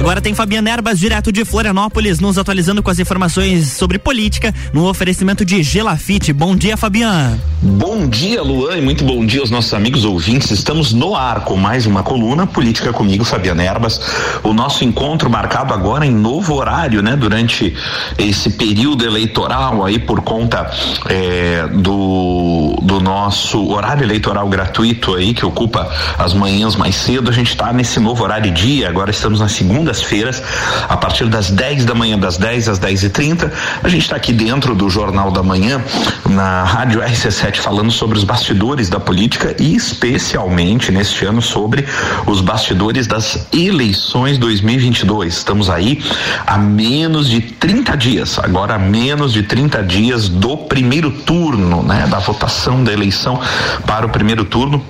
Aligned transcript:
Agora 0.00 0.18
tem 0.18 0.34
Fabiana 0.34 0.70
Erbas, 0.70 0.98
direto 0.98 1.30
de 1.30 1.44
Florianópolis, 1.44 2.20
nos 2.20 2.38
atualizando 2.38 2.82
com 2.82 2.90
as 2.90 2.98
informações 2.98 3.72
sobre 3.72 3.98
política 3.98 4.52
no 4.72 4.88
oferecimento 4.88 5.44
de 5.44 5.62
Gelafite. 5.62 6.32
Bom 6.32 6.56
dia, 6.56 6.74
Fabiana. 6.74 7.38
Bom 7.62 8.08
dia, 8.08 8.42
Luan, 8.42 8.78
e 8.78 8.80
muito 8.80 9.04
bom 9.04 9.26
dia 9.26 9.42
aos 9.42 9.50
nossos 9.50 9.74
amigos 9.74 10.06
ouvintes. 10.06 10.50
Estamos 10.50 10.94
no 10.94 11.14
ar 11.14 11.40
com 11.44 11.54
mais 11.54 11.84
uma 11.84 12.02
coluna 12.02 12.46
Política 12.46 12.90
comigo, 12.90 13.22
Fabiana 13.22 13.62
Erbas. 13.62 14.00
O 14.42 14.54
nosso 14.54 14.82
encontro 14.82 15.28
marcado 15.28 15.74
agora 15.74 16.06
em 16.06 16.10
novo 16.10 16.54
horário, 16.54 17.02
né? 17.02 17.14
Durante 17.14 17.76
esse 18.16 18.52
período 18.52 19.04
eleitoral 19.04 19.84
aí 19.84 19.98
por 19.98 20.22
conta 20.22 20.70
é, 21.10 21.68
do, 21.68 22.78
do 22.82 22.98
nosso 23.00 23.70
horário 23.70 24.04
eleitoral 24.04 24.48
gratuito 24.48 25.14
aí, 25.14 25.34
que 25.34 25.44
ocupa 25.44 25.92
as 26.16 26.32
manhãs 26.32 26.74
mais 26.74 26.96
cedo. 26.96 27.28
A 27.28 27.34
gente 27.34 27.50
está 27.50 27.70
nesse 27.70 28.00
novo 28.00 28.24
horário 28.24 28.50
dia, 28.50 28.88
agora 28.88 29.10
estamos 29.10 29.40
nas 29.40 29.52
segundas-feiras, 30.00 30.42
a 30.88 30.96
partir 30.96 31.26
das 31.26 31.50
10 31.50 31.84
da 31.84 31.94
manhã, 31.94 32.18
das 32.18 32.36
10 32.36 32.68
às 32.68 32.78
10 32.78 33.04
e 33.04 33.10
30 33.10 33.52
A 33.82 33.88
gente 33.88 34.02
está 34.02 34.16
aqui 34.16 34.32
dentro 34.32 34.74
do 34.74 34.88
Jornal 34.88 35.30
da 35.30 35.42
Manhã, 35.42 35.82
na 36.28 36.64
Rádio 36.64 37.00
RC7, 37.00 37.56
falando 37.56 37.90
sobre 37.90 38.16
os 38.16 38.24
bastidores 38.24 38.88
da 38.88 38.98
política 38.98 39.54
e 39.58 39.74
especialmente 39.74 40.90
neste 40.90 41.24
ano 41.24 41.42
sobre 41.42 41.86
os 42.26 42.40
bastidores 42.40 43.06
das 43.06 43.46
eleições 43.52 44.38
2022. 44.38 45.34
Estamos 45.34 45.70
aí 45.70 46.02
a 46.46 46.56
menos 46.58 47.28
de 47.28 47.40
30 47.40 47.96
dias, 47.96 48.38
agora 48.38 48.74
a 48.74 48.78
menos 48.78 49.32
de 49.32 49.42
30 49.42 49.82
dias 49.82 50.28
do 50.28 50.56
primeiro 50.56 51.10
turno, 51.10 51.82
né, 51.82 52.06
da 52.08 52.18
votação 52.18 52.82
da 52.82 52.92
eleição 52.92 53.40
para 53.86 54.06
o 54.06 54.08
primeiro 54.08 54.44
turno 54.44 54.84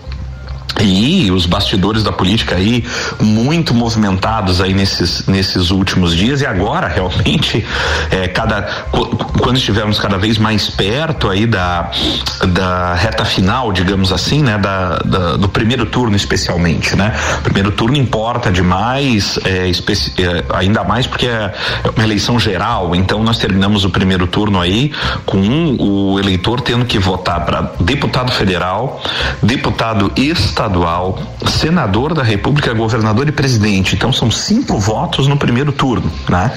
e 0.82 1.30
os 1.30 1.46
bastidores 1.46 2.02
da 2.02 2.12
política 2.12 2.56
aí 2.56 2.84
muito 3.20 3.74
movimentados 3.74 4.60
aí 4.60 4.74
nesses, 4.74 5.26
nesses 5.26 5.70
últimos 5.70 6.16
dias. 6.16 6.40
E 6.40 6.46
agora 6.46 6.88
realmente 6.88 7.64
é, 8.10 8.28
cada 8.28 8.62
quando 9.40 9.56
estivermos 9.56 9.98
cada 9.98 10.18
vez 10.18 10.38
mais 10.38 10.68
perto 10.68 11.28
aí 11.28 11.46
da, 11.46 11.90
da 12.48 12.94
reta 12.94 13.24
final 13.24 13.72
digamos 13.72 14.12
assim 14.12 14.42
né 14.42 14.58
da, 14.58 14.98
da 14.98 15.36
do 15.36 15.48
primeiro 15.48 15.86
turno 15.86 16.16
especialmente 16.16 16.94
né? 16.96 17.14
Primeiro 17.42 17.72
turno 17.72 17.96
importa 17.96 18.50
demais 18.50 19.38
é, 19.44 19.68
é, 19.68 20.44
ainda 20.54 20.84
mais 20.84 21.06
porque 21.06 21.26
é 21.26 21.52
uma 21.96 22.04
eleição 22.04 22.38
geral. 22.38 22.94
Então 22.94 23.22
nós 23.22 23.38
terminamos 23.38 23.84
o 23.84 23.90
primeiro 23.90 24.26
turno 24.26 24.60
aí 24.60 24.92
com 25.26 25.76
o 25.78 26.18
eleitor 26.18 26.60
tendo 26.60 26.84
que 26.84 26.98
votar 26.98 27.44
para 27.44 27.72
deputado 27.80 28.32
federal 28.32 29.02
deputado 29.42 30.12
estadual 30.16 30.69
estadual, 30.70 31.18
senador 31.46 32.14
da 32.14 32.22
República, 32.22 32.72
governador 32.72 33.28
e 33.28 33.32
presidente. 33.32 33.94
Então 33.96 34.12
são 34.12 34.30
cinco 34.30 34.78
votos 34.78 35.26
no 35.26 35.36
primeiro 35.36 35.72
turno, 35.72 36.10
né? 36.28 36.52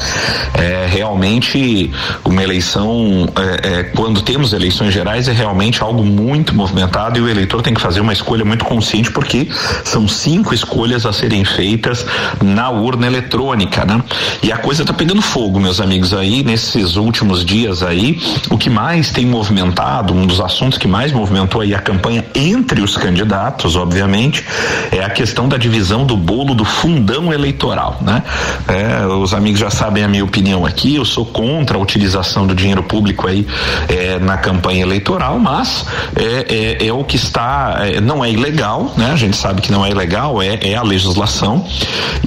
É 0.54 0.88
realmente 0.90 1.92
uma 2.24 2.44
eleição, 2.44 3.28
é, 3.36 3.80
é, 3.80 3.84
quando 3.84 4.22
temos 4.22 4.54
eleições 4.54 4.94
gerais, 4.94 5.28
é 5.28 5.32
realmente 5.32 5.82
algo 5.82 6.04
muito 6.04 6.54
movimentado 6.54 7.18
e 7.18 7.22
o 7.22 7.30
eleitor 7.30 7.62
tem 7.62 7.74
que 7.74 7.82
fazer 7.82 8.02
uma 8.02 8.14
escolha 8.14 8.46
muito 8.46 8.64
consciente 8.64 9.12
porque 9.12 9.50
são 9.84 10.08
cinco 10.08 10.54
escolhas 10.54 11.06
a 11.06 11.12
serem 11.12 11.44
feitas 11.44 12.06
na 12.42 12.70
urna 12.70 13.08
eletrônica, 13.08 13.84
né? 13.86 14.02
E 14.44 14.52
a 14.52 14.58
coisa 14.58 14.86
tá 14.86 14.94
pegando 14.94 15.22
fogo, 15.22 15.60
meus 15.60 15.80
amigos, 15.80 16.14
aí 16.14 16.44
nesses 16.44 16.96
últimos 16.96 17.44
dias 17.44 17.82
aí, 17.82 18.22
o 18.50 18.58
que 18.58 18.70
mais 18.70 19.12
tem 19.12 19.26
movimentado, 19.26 20.14
um 20.14 20.28
dos 20.28 20.40
assuntos 20.40 20.78
que 20.78 20.88
mais 20.88 21.12
movimentou 21.12 21.62
aí 21.62 21.74
a 21.74 21.80
campanha 21.80 22.24
entre 22.36 22.82
os 22.82 22.96
candidatos, 22.96 23.76
obviamente 23.76 24.03
obviamente, 24.04 24.44
é 24.92 25.04
a 25.04 25.10
questão 25.10 25.48
da 25.48 25.58
divisão 25.58 26.06
do 26.06 26.18
bolo 26.18 26.54
do 26.54 26.66
fundão 26.66 27.34
eleitoral, 27.34 27.98
né? 28.02 28.22
É, 28.68 29.06
os 29.08 29.34
amigos 29.34 29.60
já 29.60 29.70
sabem 29.70 30.04
a 30.04 30.08
minha 30.08 30.24
opinião 30.24 30.66
aqui, 30.66 30.96
eu 30.96 31.06
sou 31.06 31.26
contra 31.26 31.78
a 31.78 31.82
utilização 31.82 32.46
do 32.46 32.54
dinheiro 32.54 32.84
público 32.84 33.28
aí 33.28 33.48
é, 33.88 34.20
na 34.20 34.38
campanha 34.38 34.82
eleitoral, 34.82 35.40
mas 35.40 35.86
é, 36.16 36.80
é, 36.84 36.88
é 36.88 36.94
o 36.94 37.04
que 37.04 37.16
está, 37.16 37.78
é, 37.82 38.02
não 38.02 38.24
é 38.24 38.30
ilegal, 38.30 38.94
né? 38.98 39.12
A 39.12 39.16
gente 39.16 39.38
sabe 39.38 39.62
que 39.62 39.72
não 39.72 39.86
é 39.86 39.90
ilegal, 39.90 40.42
é, 40.42 40.60
é 40.62 40.76
a 40.76 40.84
legislação 40.84 41.66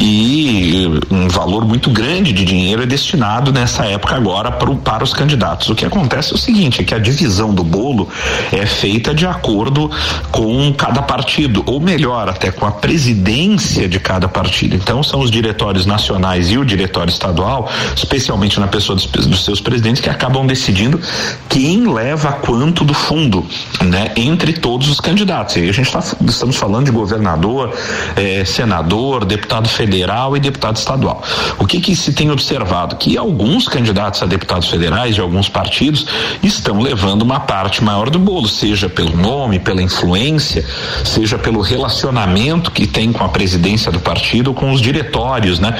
e 0.00 1.00
um 1.11 1.29
valor 1.29 1.65
muito 1.65 1.91
grande 1.91 2.33
de 2.33 2.45
dinheiro 2.45 2.83
é 2.83 2.87
destinado 2.87 3.53
nessa 3.53 3.84
época 3.84 4.17
agora 4.17 4.50
pro, 4.50 4.77
para 4.77 5.05
os 5.05 5.12
candidatos. 5.12 5.69
O 5.69 5.75
que 5.75 5.84
acontece 5.84 6.33
é 6.33 6.34
o 6.34 6.39
seguinte, 6.39 6.81
é 6.81 6.84
que 6.84 6.95
a 6.95 6.99
divisão 6.99 7.55
do 7.55 7.62
bolo 7.62 8.09
é 8.53 8.65
feita 8.65 9.15
de 9.15 9.27
acordo 9.27 9.91
com 10.31 10.73
cada 10.73 11.03
partido 11.03 11.66
ou 11.66 11.81
melhor, 11.81 12.28
até 12.28 12.50
com 12.53 12.65
a 12.65 12.71
presidência 12.71 13.88
de 13.88 13.99
cada 13.99 14.28
partido. 14.28 14.77
Então, 14.77 15.03
são 15.03 15.21
os 15.21 15.31
diretórios 15.31 15.84
nacionais 15.84 16.50
e 16.50 16.56
o 16.56 16.65
diretório 16.65 17.10
estadual, 17.10 17.69
especialmente 17.94 18.59
na 18.60 18.69
pessoa 18.69 18.97
dos, 18.97 19.06
dos 19.06 19.44
seus 19.44 19.60
presidentes, 19.60 20.00
que 20.00 20.09
acabam 20.09 20.47
decidindo 20.47 21.00
quem 21.49 21.93
leva 21.93 22.32
quanto 22.32 22.84
do 22.84 22.94
fundo, 22.94 23.44
né, 23.82 24.12
entre 24.16 24.53
todos 24.53 24.88
os 24.88 25.00
candidatos. 25.00 25.56
E 25.56 25.60
aí 25.60 25.69
a 25.69 25.72
gente 25.72 25.91
tá, 25.91 26.03
estamos 26.26 26.56
falando 26.56 26.87
de 26.87 26.93
governador, 26.93 27.75
eh, 28.15 28.44
senador, 28.44 29.25
deputado 29.25 29.69
federal 29.69 30.37
e 30.37 30.41
deputado 30.41 30.76
estadual. 30.76 31.22
O 31.59 31.66
que 31.66 31.81
que 31.81 31.97
se 31.97 32.12
tem 32.12 32.31
observado? 32.31 32.97
Que 32.97 33.19
alguns 33.19 33.66
candidatos 33.66 34.22
a 34.22 34.26
deputados 34.26 34.69
federais 34.69 35.15
de 35.15 35.21
alguns 35.21 35.49
partidos 35.49 36.06
estão 36.43 36.81
levando 36.81 37.22
uma 37.22 37.41
parte 37.41 37.82
maior 37.82 38.09
do 38.09 38.19
bolo, 38.19 38.49
seja 38.49 38.88
pelo 38.88 39.16
nome, 39.16 39.59
pela 39.59 39.82
influência, 39.82 40.65
seja 41.05 41.37
pelo 41.37 41.56
pelo 41.56 41.62
relacionamento 41.62 42.71
que 42.71 42.87
tem 42.87 43.12
com 43.12 43.25
a 43.25 43.28
presidência 43.28 43.91
do 43.91 43.99
partido, 43.99 44.53
com 44.53 44.72
os 44.72 44.81
diretórios, 44.81 45.59
né, 45.59 45.75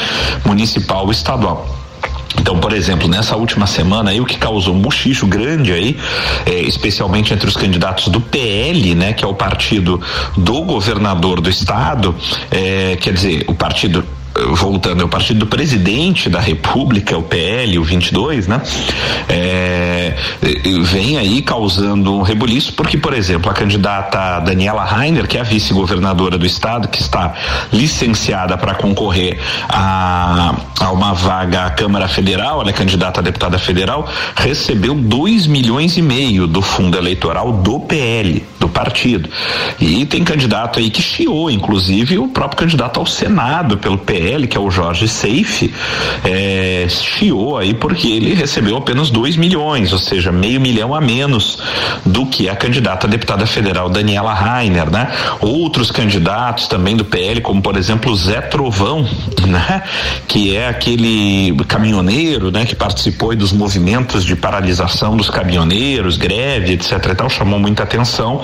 municipal 0.45 1.09
e 1.09 1.13
estadual. 1.13 1.67
Então, 2.39 2.59
por 2.59 2.73
exemplo, 2.73 3.09
nessa 3.09 3.37
última 3.37 3.67
semana 3.67 4.11
aí, 4.11 4.21
o 4.21 4.25
que 4.25 4.39
causou 4.39 4.75
um 4.75 4.81
buchicho 4.81 5.27
grande 5.27 5.73
aí, 5.73 5.97
é, 6.47 6.61
especialmente 6.63 7.33
entre 7.33 7.49
os 7.49 7.57
candidatos 7.57 8.09
do 8.09 8.21
PL, 8.21 8.95
né, 8.95 9.13
que 9.13 9.25
é 9.25 9.29
o 9.29 9.35
partido 9.35 10.01
do 10.37 10.63
governador 10.63 11.41
do 11.41 11.51
estado, 11.51 12.15
é, 12.51 12.97
quer 12.97 13.13
dizer, 13.13 13.45
o 13.47 13.55
partido 13.55 14.05
voltando, 14.51 15.03
é 15.03 15.05
o 15.05 15.09
partido 15.09 15.41
do 15.41 15.47
presidente 15.47 16.29
da 16.29 16.41
República, 16.41 17.17
o 17.17 17.23
PL, 17.23 17.79
o 17.79 17.85
22, 17.85 18.47
né? 18.47 18.61
É, 19.29 20.15
vem 20.83 21.19
aí 21.19 21.43
causando 21.43 22.15
um 22.15 22.23
rebuliço, 22.23 22.73
porque, 22.75 22.99
por 22.99 23.15
exemplo, 23.15 23.51
a 23.51 23.55
candidata 23.55 24.41
Daniela 24.41 24.85
Rainer, 24.85 25.27
que 25.27 25.37
é 25.37 25.41
a 25.41 25.45
vice-governadora 25.45 26.39
do 26.39 26.47
estado, 26.47 26.89
que 26.89 27.01
está 27.01 27.35
licenciada 27.73 28.57
para 28.57 28.75
concorrer 28.75 29.39
a, 29.69 30.55
a 30.81 30.93
uma 30.93 31.13
vaga 31.13 31.67
à 31.67 31.71
Câmara 31.71 32.09
Federal, 32.09 32.61
ela 32.61 32.71
é 32.71 32.73
candidata 32.73 33.21
a 33.21 33.23
deputada 33.23 33.59
federal, 33.59 34.09
recebeu 34.35 34.95
2 34.95 35.47
milhões 35.47 35.97
e 35.97 36.03
meio 36.03 36.47
do 36.47 36.63
fundo 36.63 36.97
eleitoral 36.97 37.53
do 37.53 37.81
PL, 37.81 38.45
do 38.67 38.69
partido. 38.69 39.29
E 39.81 40.05
tem 40.07 40.25
candidato 40.25 40.79
aí 40.79 40.91
que 40.91 41.01
chiou, 41.01 41.51
inclusive 41.51 42.19
o 42.19 42.29
próprio 42.29 42.59
candidato 42.59 43.01
ao 43.01 43.07
Senado 43.07 43.79
pelo 43.79 43.99
PL 43.99 44.47
que 44.47 44.57
é 44.57 44.61
o 44.61 44.71
Jorge 44.71 45.09
Seife, 45.09 45.73
é, 46.25 46.76
chiou 46.89 47.59
aí 47.59 47.75
porque 47.75 48.09
ele 48.09 48.35
recebeu 48.35 48.77
apenas 48.77 49.11
2 49.11 49.37
milhões, 49.37 49.93
ou 49.93 49.99
seja, 49.99 50.33
meio 50.33 50.61
milhão 50.61 50.95
a 50.95 51.01
menos 51.01 51.59
do 52.05 52.27
que 52.27 52.49
a 52.49 52.57
candidata 52.57 53.07
a 53.07 53.11
deputada 53.11 53.47
federal 53.47 53.89
Daniela 53.89 54.33
Rainer, 54.33 54.91
né? 54.91 55.11
Outros 55.41 55.91
candidatos 55.91 56.67
também 56.67 56.97
do 56.97 57.05
PL, 57.05 57.41
como 57.41 57.63
por 57.63 57.77
exemplo 57.77 58.15
Zé 58.17 58.41
Trovão, 58.41 59.09
né? 59.47 59.83
Que 60.27 60.57
é 60.57 60.69
aquele 60.69 61.55
caminhoneiro, 61.69 62.51
né? 62.51 62.65
Que 62.65 62.75
participou 62.75 63.35
dos 63.37 63.53
movimentos 63.53 64.25
de 64.25 64.37
paralisação 64.37 65.17
dos 65.17 65.29
caminhoneiros, 65.31 66.17
greve, 66.17 66.75
etc 66.75 66.93
e 67.13 67.15
tal, 67.15 67.29
chamou 67.29 67.59
muita 67.59 67.83
atenção. 67.83 68.41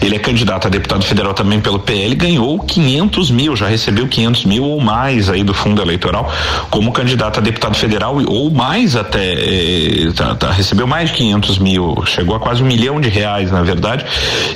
Ele 0.00 0.16
é 0.16 0.18
candidato 0.18 0.66
a 0.66 0.70
deputado 0.70 1.04
federal 1.04 1.34
também 1.34 1.60
pelo 1.60 1.78
PL, 1.78 2.14
ganhou 2.14 2.58
500 2.60 3.30
mil, 3.30 3.56
já 3.56 3.66
recebeu 3.66 4.08
500 4.08 4.44
mil 4.44 4.64
ou 4.64 4.80
mais 4.80 5.28
aí 5.28 5.42
do 5.42 5.54
fundo 5.54 5.82
eleitoral 5.82 6.32
como 6.70 6.92
candidato 6.92 7.38
a 7.38 7.42
deputado 7.42 7.76
federal 7.80 8.16
ou 8.26 8.50
mais 8.50 8.94
até 8.94 9.32
eh, 9.32 10.12
tá, 10.14 10.34
tá, 10.34 10.50
recebeu 10.50 10.86
mais 10.86 11.10
de 11.10 11.16
500 11.16 11.58
mil 11.58 12.02
chegou 12.04 12.36
a 12.36 12.40
quase 12.40 12.62
um 12.62 12.66
milhão 12.66 13.00
de 13.00 13.08
reais 13.08 13.50
na 13.50 13.62
verdade 13.62 14.04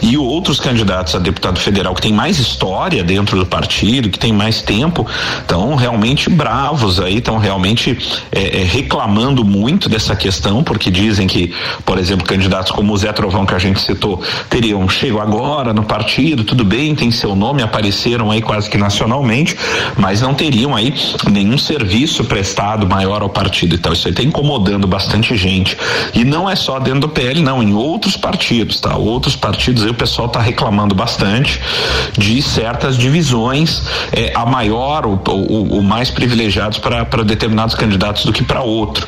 e 0.03 0.17
outros 0.19 0.61
candidatos 0.61 1.15
a 1.15 1.19
deputado 1.19 1.59
federal 1.59 1.94
que 1.94 2.03
tem 2.03 2.12
mais 2.12 2.38
história 2.38 3.03
dentro 3.03 3.38
do 3.38 3.47
partido 3.47 4.11
que 4.11 4.19
tem 4.19 4.32
mais 4.32 4.61
tempo 4.61 5.06
estão 5.41 5.75
realmente 5.75 6.29
bravos 6.29 7.00
aí 7.00 7.17
estão 7.17 7.38
realmente 7.38 7.99
eh, 8.31 8.61
eh, 8.61 8.65
reclamando 8.65 9.43
muito 9.43 9.88
dessa 9.88 10.15
questão 10.15 10.62
porque 10.62 10.91
dizem 10.91 11.26
que 11.26 11.55
por 11.85 11.99
exemplo 11.99 12.26
candidatos 12.26 12.73
como 12.73 12.93
o 12.93 12.97
Zé 12.97 13.11
Trovão 13.12 13.47
que 13.47 13.55
a 13.55 13.59
gente 13.59 13.81
citou 13.81 14.23
teriam 14.50 14.87
chego 14.87 15.19
agora 15.19 15.73
no 15.73 15.85
partido 15.85 16.44
tudo 16.44 16.62
bem 16.62 16.94
tem 16.94 17.11
seu 17.11 17.35
nome 17.35 17.62
apareceram 17.62 18.31
aí 18.31 18.43
quase 18.43 18.69
que 18.69 18.76
nacionalmente 18.76 19.56
mas 19.97 20.21
não 20.21 20.35
teriam 20.35 20.76
aí 20.76 20.94
nenhum 21.31 21.56
serviço 21.56 22.23
prestado 22.25 22.87
maior 22.87 23.13
ao 23.22 23.28
partido 23.28 23.75
e 23.75 23.78
tal. 23.78 23.93
Isso 23.93 24.06
aí 24.06 24.12
está 24.12 24.22
incomodando 24.22 24.87
bastante 24.87 25.37
gente. 25.37 25.76
E 26.14 26.25
não 26.25 26.49
é 26.49 26.56
só 26.56 26.78
dentro 26.78 27.00
do 27.00 27.08
PL, 27.08 27.43
não, 27.43 27.62
em 27.62 27.75
outros 27.75 28.16
partidos, 28.16 28.81
tá? 28.81 28.96
Outros 28.96 29.37
partidos 29.37 29.84
aí 29.84 29.90
o 29.90 29.94
pessoal 29.94 30.26
está 30.26 30.40
reclamando 30.40 30.94
bastante 30.94 31.61
de 32.16 32.40
certas 32.43 32.96
divisões. 32.96 33.82
É, 34.12 34.32
a 34.34 34.46
maior, 34.46 35.06
o, 35.06 35.20
o, 35.28 35.78
o, 35.78 35.82
mais 35.82 36.11
privilegiados 36.11 36.78
para 36.78 37.22
determinados 37.25 37.75
candidatos 37.75 38.25
do 38.25 38.32
que 38.32 38.43
para 38.43 38.62
outro, 38.62 39.06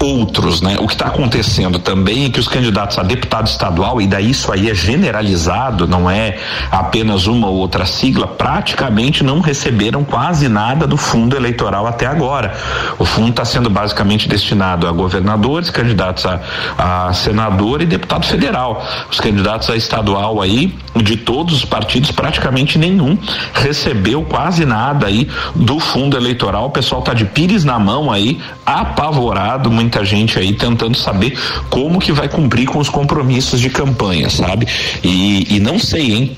outros, 0.00 0.60
né? 0.60 0.76
O 0.80 0.86
que 0.86 0.94
está 0.94 1.06
acontecendo 1.06 1.78
também 1.78 2.24
é 2.24 2.30
que 2.30 2.40
os 2.40 2.48
candidatos 2.48 2.98
a 2.98 3.02
deputado 3.02 3.46
estadual, 3.46 4.00
e 4.00 4.06
daí 4.06 4.30
isso 4.30 4.52
aí 4.52 4.70
é 4.70 4.74
generalizado, 4.74 5.86
não 5.86 6.10
é 6.10 6.38
apenas 6.70 7.26
uma 7.26 7.48
ou 7.48 7.56
outra 7.56 7.86
sigla, 7.86 8.26
praticamente 8.26 9.24
não 9.24 9.40
receberam 9.40 10.04
quase 10.04 10.48
nada 10.48 10.86
do 10.86 10.96
fundo 10.96 11.36
eleitoral 11.36 11.86
até 11.86 12.06
agora. 12.06 12.54
O 12.98 13.04
fundo 13.04 13.30
está 13.30 13.44
sendo 13.46 13.70
basicamente 13.70 14.28
destinado 14.28 14.86
a 14.86 14.92
governadores, 14.92 15.70
candidatos 15.70 16.26
a, 16.26 16.40
a 16.76 17.12
senador 17.12 17.80
e 17.82 17.86
deputado 17.86 18.26
federal. 18.26 18.84
Os 19.10 19.20
candidatos 19.20 19.70
a 19.70 19.76
estadual 19.76 20.40
aí, 20.42 20.74
de 20.94 21.16
todos 21.16 21.54
os 21.54 21.64
partidos, 21.64 22.10
praticamente 22.10 22.78
nenhum 22.78 23.18
recebeu 23.54 24.22
quase 24.22 24.64
nada 24.64 25.06
aí 25.06 25.28
do 25.54 25.78
fundo 25.78 26.16
eleitoral. 26.16 26.66
O 26.66 26.70
pessoal 26.70 27.02
tá 27.02 27.14
de 27.14 27.24
pires 27.24 27.64
na 27.64 27.78
mão 27.78 28.10
aí, 28.10 28.38
apavorado, 28.64 29.70
muita 29.70 30.04
gente 30.04 30.38
aí 30.38 30.52
tentando 30.52 30.96
saber 30.96 31.38
como 31.70 31.98
que 31.98 32.12
vai 32.12 32.28
cumprir 32.28 32.66
com 32.66 32.78
os 32.78 32.88
compromissos 32.88 33.60
de 33.60 33.70
campanha, 33.70 34.28
sabe? 34.28 34.66
E, 35.02 35.56
e 35.56 35.60
não 35.60 35.78
sei, 35.78 36.12
hein? 36.12 36.36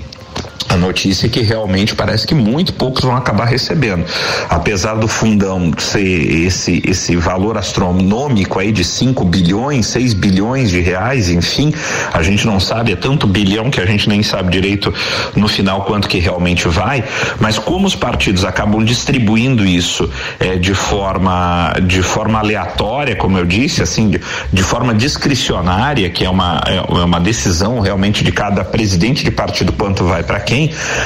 A 0.68 0.76
notícia 0.76 1.26
é 1.26 1.30
que 1.30 1.40
realmente 1.40 1.94
parece 1.94 2.26
que 2.26 2.34
muito 2.34 2.74
poucos 2.74 3.02
vão 3.02 3.16
acabar 3.16 3.46
recebendo. 3.46 4.04
Apesar 4.48 4.94
do 4.94 5.08
fundão 5.08 5.72
ser 5.78 6.02
esse, 6.02 6.82
esse 6.86 7.16
valor 7.16 7.56
astronômico 7.56 8.58
aí 8.58 8.70
de 8.70 8.84
5 8.84 9.24
bilhões, 9.24 9.86
6 9.86 10.12
bilhões 10.14 10.70
de 10.70 10.80
reais, 10.80 11.30
enfim, 11.30 11.72
a 12.12 12.22
gente 12.22 12.46
não 12.46 12.60
sabe, 12.60 12.92
é 12.92 12.96
tanto 12.96 13.26
bilhão 13.26 13.70
que 13.70 13.80
a 13.80 13.86
gente 13.86 14.08
nem 14.08 14.22
sabe 14.22 14.50
direito 14.50 14.92
no 15.34 15.48
final 15.48 15.84
quanto 15.84 16.08
que 16.08 16.18
realmente 16.18 16.68
vai, 16.68 17.02
mas 17.40 17.58
como 17.58 17.86
os 17.86 17.94
partidos 17.94 18.44
acabam 18.44 18.84
distribuindo 18.84 19.64
isso 19.64 20.10
é, 20.38 20.56
de 20.56 20.74
forma 20.74 21.74
de 21.86 22.02
forma 22.02 22.38
aleatória, 22.38 23.16
como 23.16 23.38
eu 23.38 23.46
disse, 23.46 23.82
assim, 23.82 24.10
de, 24.10 24.20
de 24.52 24.62
forma 24.62 24.94
discricionária, 24.94 26.10
que 26.10 26.24
é 26.24 26.30
uma, 26.30 26.62
é 26.66 26.80
uma 27.02 27.20
decisão 27.20 27.80
realmente 27.80 28.22
de 28.22 28.32
cada 28.32 28.64
presidente 28.64 29.24
de 29.24 29.30
partido 29.30 29.72
quanto 29.72 30.04
vai 30.04 30.22
para 30.22 30.40
quem 30.40 30.57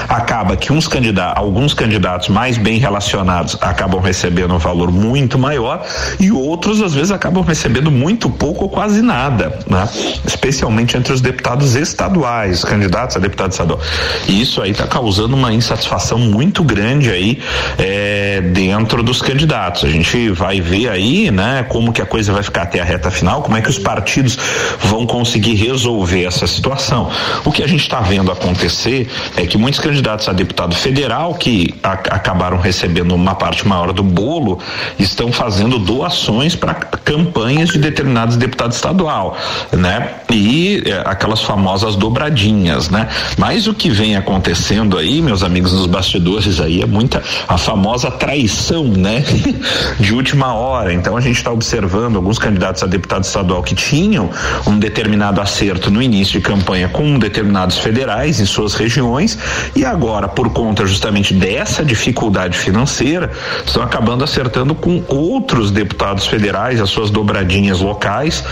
acaba 0.09 0.57
que 0.57 0.73
uns 0.73 0.87
candidatos, 0.87 1.43
alguns 1.43 1.75
candidatos 1.75 2.29
mais 2.29 2.57
bem 2.57 2.79
relacionados 2.79 3.57
acabam 3.61 4.01
recebendo 4.01 4.55
um 4.55 4.59
valor 4.59 4.91
muito 4.91 5.39
maior 5.39 5.85
e 6.19 6.31
outros 6.31 6.81
às 6.81 6.95
vezes 6.95 7.11
acabam 7.11 7.43
recebendo 7.43 7.91
muito 7.91 8.31
pouco 8.31 8.65
ou 8.65 8.71
quase 8.71 9.03
nada, 9.03 9.59
né? 9.69 9.89
Especialmente 10.27 10.97
entre 10.97 11.13
os 11.13 11.21
deputados 11.21 11.75
estaduais, 11.75 12.65
candidatos 12.65 13.17
a 13.17 13.19
deputado 13.21 13.53
estadual. 13.53 13.81
E 14.29 14.41
isso 14.41 14.63
aí 14.63 14.71
está 14.71 14.87
causando 14.87 15.35
uma 15.35 15.53
insatisfação 15.53 16.19
muito 16.19 16.63
grande 16.63 17.11
aí 17.11 17.41
é, 17.79 18.41
dentro 18.41 19.03
dos 19.03 19.21
candidatos. 19.21 19.85
A 19.85 19.89
gente 19.89 20.31
vai 20.31 20.61
ver 20.61 20.89
aí, 20.89 21.31
né, 21.31 21.65
como 21.69 21.93
que 21.93 22.01
a 22.01 22.07
coisa 22.07 22.33
vai 22.33 22.43
ficar 22.43 22.63
até 22.63 22.81
a 22.81 22.85
reta 22.85 23.11
final, 23.11 23.43
como 23.43 23.57
é 23.57 23.61
que 23.61 23.71
os 23.71 23.79
partidos 23.79 24.39
vão 24.81 25.07
conseguir 25.07 25.55
resolver 25.55 26.25
essa 26.25 26.47
situação. 26.47 27.11
O 27.45 27.51
que 27.51 27.63
a 27.63 27.67
gente 27.67 27.83
está 27.83 28.01
vendo 28.01 28.31
acontecer 28.31 29.09
é 29.43 29.47
que 29.47 29.59
muitos 29.59 29.81
candidatos 29.81 30.29
a 30.29 30.33
deputado 30.33 30.73
federal 30.73 31.35
que 31.35 31.75
a, 31.83 31.93
acabaram 31.93 32.59
recebendo 32.59 33.13
uma 33.13 33.35
parte 33.35 33.67
maior 33.67 33.93
do 33.93 34.03
bolo 34.03 34.61
estão 35.01 35.33
fazendo 35.33 35.81
doações 35.81 36.55
para 36.55 36.75
campanhas 36.75 37.71
de 37.71 37.79
determinados 37.79 38.37
deputados 38.37 38.77
estadual, 38.77 39.37
né? 39.73 40.11
E 40.31 40.85
é, 40.87 41.03
aquelas 41.05 41.43
famosas 41.43 41.97
dobradinhas, 41.97 42.89
né? 42.89 43.09
Mas 43.37 43.67
o 43.67 43.75
que 43.75 43.91
vem 43.91 44.17
acontecendo 44.17 44.97
aí, 44.97 45.21
meus 45.21 45.43
amigos 45.43 45.73
nos 45.73 45.87
bastidores 45.87 46.61
aí 46.61 46.81
é 46.81 46.87
muita 46.87 47.21
a 47.49 47.59
famosa 47.59 48.13
traição, 48.13 48.85
né? 48.85 49.25
de 49.99 50.15
última 50.15 50.55
hora. 50.55 50.95
Então 50.95 51.17
a 51.17 51.21
gente 51.21 51.37
está 51.37 51.51
observando 51.51 52.15
alguns 52.15 52.39
candidatos 52.39 52.83
a 52.85 52.87
deputado 52.87 53.25
estadual 53.25 53.61
que 53.63 53.75
tinham 53.75 54.31
um 54.69 54.79
determinado 54.79 55.41
acerto 55.41 55.91
no 55.91 56.01
início 56.01 56.35
de 56.35 56.41
campanha 56.41 56.89
com 56.89 57.19
determinados 57.19 57.79
federais 57.79 58.39
em 58.39 58.47
suas 58.47 58.75
regiões 58.75 59.32
e 59.75 59.85
agora, 59.85 60.29
por 60.29 60.51
conta 60.51 60.87
justamente 60.87 61.35
dessa 61.35 61.85
dificuldade 61.85 62.57
financeira, 62.57 63.31
estão 63.65 63.83
acabando 63.83 64.25
acertando 64.25 64.75
com 64.75 65.03
outros 65.09 65.71
deputados 65.71 66.27
federais 66.27 66.81
as 66.81 66.91
suas 66.91 67.11
dobradinhas 67.11 67.81
locais, 67.81 68.45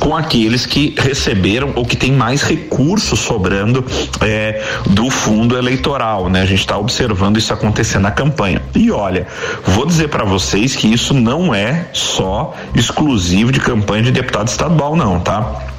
com 0.00 0.16
aqueles 0.16 0.66
que 0.66 0.94
receberam 0.98 1.72
ou 1.74 1.84
que 1.84 1.96
têm 1.96 2.12
mais 2.12 2.42
recursos 2.42 3.18
sobrando 3.20 3.84
é, 4.20 4.62
do 4.86 5.10
fundo 5.10 5.56
eleitoral, 5.56 6.28
né? 6.28 6.42
A 6.42 6.46
gente 6.46 6.60
está 6.60 6.78
observando 6.78 7.36
isso 7.36 7.52
acontecer 7.52 7.98
na 7.98 8.10
campanha. 8.10 8.62
E 8.74 8.90
olha, 8.90 9.26
vou 9.64 9.86
dizer 9.86 10.08
para 10.08 10.24
vocês 10.24 10.76
que 10.76 10.92
isso 10.92 11.14
não 11.14 11.54
é 11.54 11.86
só 11.92 12.54
exclusivo 12.74 13.52
de 13.52 13.60
campanha 13.60 14.04
de 14.04 14.12
deputado 14.12 14.48
estadual, 14.48 14.96
não, 14.96 15.20
tá? 15.20 15.73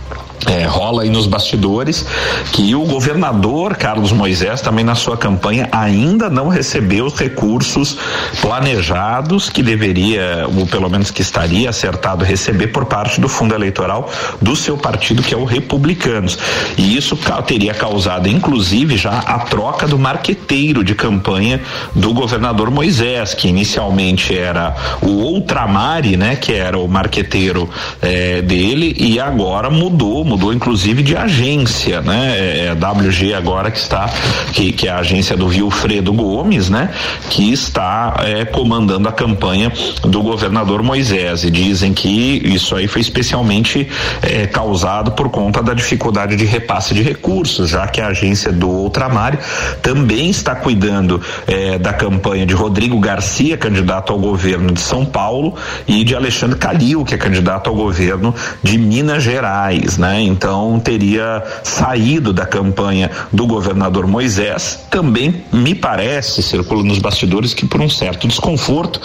É, 0.47 0.63
rola 0.63 1.03
aí 1.03 1.09
nos 1.09 1.25
bastidores 1.25 2.06
que 2.51 2.75
o 2.75 2.86
governador 2.86 3.75
Carlos 3.75 4.12
Moisés 4.12 4.62
também 4.62 4.86
na 4.86 4.95
sua 4.95 5.18
campanha 5.18 5.68
ainda 5.71 6.30
não 6.30 6.47
recebeu 6.47 7.06
os 7.06 7.15
recursos 7.15 7.97
planejados 8.42 9.50
que 9.50 9.63
deveria, 9.63 10.45
ou 10.56 10.68
pelo 10.68 10.89
menos 10.89 11.09
que 11.09 11.21
estaria 11.21 11.69
acertado 11.69 12.24
receber 12.24 12.68
por 12.68 12.86
parte 12.86 13.19
do 13.19 13.27
fundo 13.27 13.56
eleitoral 13.56 14.09
do 14.42 14.56
seu 14.56 14.77
partido, 14.77 15.24
que 15.24 15.33
é 15.33 15.38
o 15.38 15.45
Republicanos. 15.45 16.38
E 16.77 16.95
isso 16.95 17.18
teria 17.47 17.74
causado, 17.74 18.27
inclusive, 18.30 18.97
já 18.97 19.18
a 19.19 19.39
troca 19.39 19.88
do 19.88 19.97
marqueteiro 19.97 20.83
de 20.83 20.94
campanha 20.94 21.59
do 21.94 22.13
governador 22.13 22.69
Moisés, 22.69 23.33
que 23.33 23.47
inicialmente 23.47 24.38
era 24.38 24.75
o 25.01 25.21
Outramari, 25.21 26.18
né, 26.18 26.36
que 26.36 26.53
era 26.53 26.77
o 26.77 26.88
marqueteiro 26.88 27.69
eh, 28.01 28.42
dele, 28.42 28.95
e 29.00 29.19
agora 29.19 29.69
mudou 29.69 30.06
mudou 30.06 30.34
inclusive 30.53 31.03
de 31.03 31.15
agência, 31.15 32.01
né? 32.01 32.35
É, 32.37 32.65
é 32.65 32.69
a 32.69 32.91
WG 32.91 33.33
agora 33.33 33.71
que 33.71 33.79
está, 33.79 34.09
que, 34.53 34.71
que 34.71 34.87
é 34.87 34.91
a 34.91 34.99
agência 34.99 35.35
do 35.35 35.47
Vilfredo 35.47 36.13
Gomes, 36.13 36.69
né? 36.69 36.89
Que 37.29 37.51
está 37.51 38.15
é, 38.19 38.45
comandando 38.45 39.07
a 39.07 39.11
campanha 39.11 39.71
do 40.03 40.21
governador 40.21 40.83
Moisés 40.83 41.43
e 41.43 41.51
dizem 41.51 41.93
que 41.93 42.41
isso 42.45 42.75
aí 42.75 42.87
foi 42.87 43.01
especialmente 43.01 43.87
é, 44.21 44.47
causado 44.47 45.11
por 45.11 45.29
conta 45.29 45.61
da 45.61 45.73
dificuldade 45.73 46.35
de 46.35 46.45
repasse 46.45 46.93
de 46.93 47.01
recursos, 47.01 47.69
já 47.69 47.87
que 47.87 48.01
a 48.01 48.07
agência 48.07 48.51
do 48.51 48.67
Ultramar 48.67 49.37
também 49.81 50.29
está 50.29 50.55
cuidando 50.55 51.21
é, 51.47 51.77
da 51.77 51.93
campanha 51.93 52.45
de 52.45 52.53
Rodrigo 52.53 52.99
Garcia, 52.99 53.57
candidato 53.57 54.13
ao 54.13 54.19
governo 54.19 54.71
de 54.71 54.79
São 54.79 55.05
Paulo, 55.05 55.55
e 55.87 56.04
de 56.04 56.15
Alexandre 56.15 56.57
Calil, 56.57 57.04
que 57.04 57.13
é 57.13 57.18
candidato 57.18 57.69
ao 57.69 57.75
governo 57.75 58.33
de 58.63 58.77
Minas 58.77 59.23
Gerais, 59.23 59.97
né? 59.97 60.21
Então 60.27 60.79
teria 60.79 61.44
saído 61.63 62.33
da 62.33 62.45
campanha 62.45 63.09
do 63.31 63.45
governador 63.45 64.07
Moisés. 64.07 64.85
Também 64.89 65.44
me 65.51 65.75
parece, 65.75 66.41
circula 66.41 66.83
nos 66.83 66.99
bastidores, 66.99 67.53
que 67.53 67.65
por 67.65 67.81
um 67.81 67.89
certo 67.89 68.27
desconforto 68.27 68.99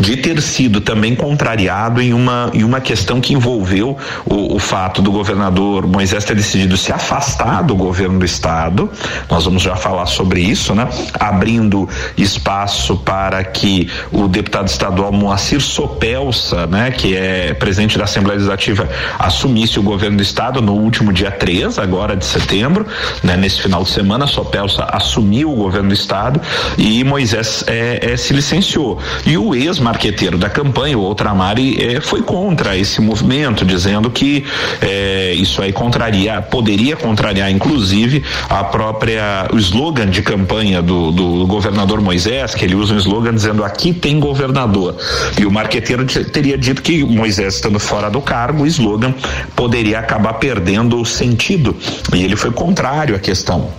de 0.00 0.16
ter 0.16 0.40
sido 0.42 0.80
também 0.80 1.14
contrariado 1.14 2.00
em 2.00 2.12
uma, 2.12 2.50
em 2.52 2.64
uma 2.64 2.80
questão 2.80 3.20
que 3.20 3.34
envolveu 3.34 3.96
o, 4.24 4.56
o 4.56 4.58
fato 4.58 5.00
do 5.02 5.10
governador 5.10 5.86
Moisés 5.86 6.24
ter 6.24 6.34
decidido 6.34 6.76
se 6.76 6.92
afastar 6.92 7.62
do 7.62 7.74
governo 7.74 8.18
do 8.18 8.24
estado. 8.24 8.90
Nós 9.30 9.44
vamos 9.44 9.62
já 9.62 9.76
falar 9.76 10.06
sobre 10.06 10.40
isso, 10.40 10.74
né? 10.74 10.88
Abrindo 11.18 11.88
espaço 12.16 12.96
para 12.96 13.42
que 13.44 13.90
o 14.12 14.28
deputado 14.28 14.68
estadual 14.68 15.12
Moacir 15.12 15.60
Sopelsa, 15.60 16.66
né, 16.66 16.90
que 16.90 17.16
é 17.16 17.54
presidente 17.54 17.98
da 17.98 18.04
Assembleia 18.04 18.36
Legislativa, 18.36 18.88
assumisse 19.18 19.78
o 19.78 19.82
governo 19.82 20.16
do 20.16 20.22
estado 20.22 20.57
No 20.60 20.74
último 20.74 21.12
dia 21.12 21.30
3, 21.30 21.78
agora 21.78 22.16
de 22.16 22.24
setembro, 22.24 22.86
né, 23.22 23.36
nesse 23.36 23.62
final 23.62 23.82
de 23.82 23.90
semana, 23.90 24.24
a 24.24 24.28
Sopelsa 24.28 24.84
assumiu 24.90 25.52
o 25.52 25.56
governo 25.56 25.88
do 25.88 25.94
Estado 25.94 26.40
e 26.76 27.02
Moisés 27.04 27.64
é, 27.66 28.12
é, 28.12 28.16
se 28.16 28.32
licenciou. 28.32 28.98
E 29.24 29.36
o 29.36 29.54
ex-marqueteiro 29.54 30.36
da 30.36 30.50
campanha, 30.50 30.98
o 30.98 31.02
Outramari, 31.02 31.80
é, 31.82 32.00
foi 32.00 32.22
contra 32.22 32.76
esse 32.76 33.00
movimento, 33.00 33.64
dizendo 33.64 34.10
que 34.10 34.44
é, 34.80 35.32
isso 35.34 35.62
aí 35.62 35.72
contraria, 35.72 36.40
poderia 36.42 36.96
contrariar, 36.96 37.50
inclusive, 37.50 38.24
a 38.48 38.64
própria, 38.64 39.48
o 39.52 39.58
slogan 39.58 40.06
de 40.06 40.22
campanha 40.22 40.82
do, 40.82 41.10
do 41.12 41.46
governador 41.46 42.00
Moisés, 42.00 42.54
que 42.54 42.64
ele 42.64 42.74
usa 42.74 42.94
um 42.94 42.98
slogan 42.98 43.34
dizendo 43.34 43.64
aqui 43.64 43.92
tem 43.92 44.18
governador. 44.18 44.96
E 45.38 45.46
o 45.46 45.50
marqueteiro 45.50 46.04
teria 46.06 46.56
dito 46.58 46.82
que 46.82 47.04
Moisés 47.04 47.54
estando 47.54 47.78
fora 47.78 48.10
do 48.10 48.20
cargo, 48.20 48.62
o 48.62 48.66
slogan 48.66 49.14
poderia 49.54 49.98
acabar 49.98 50.34
perdendo 50.38 51.00
o 51.00 51.04
sentido. 51.04 51.76
E 52.14 52.22
ele 52.22 52.36
foi 52.36 52.50
contrário 52.50 53.14
à 53.14 53.18
questão 53.18 53.70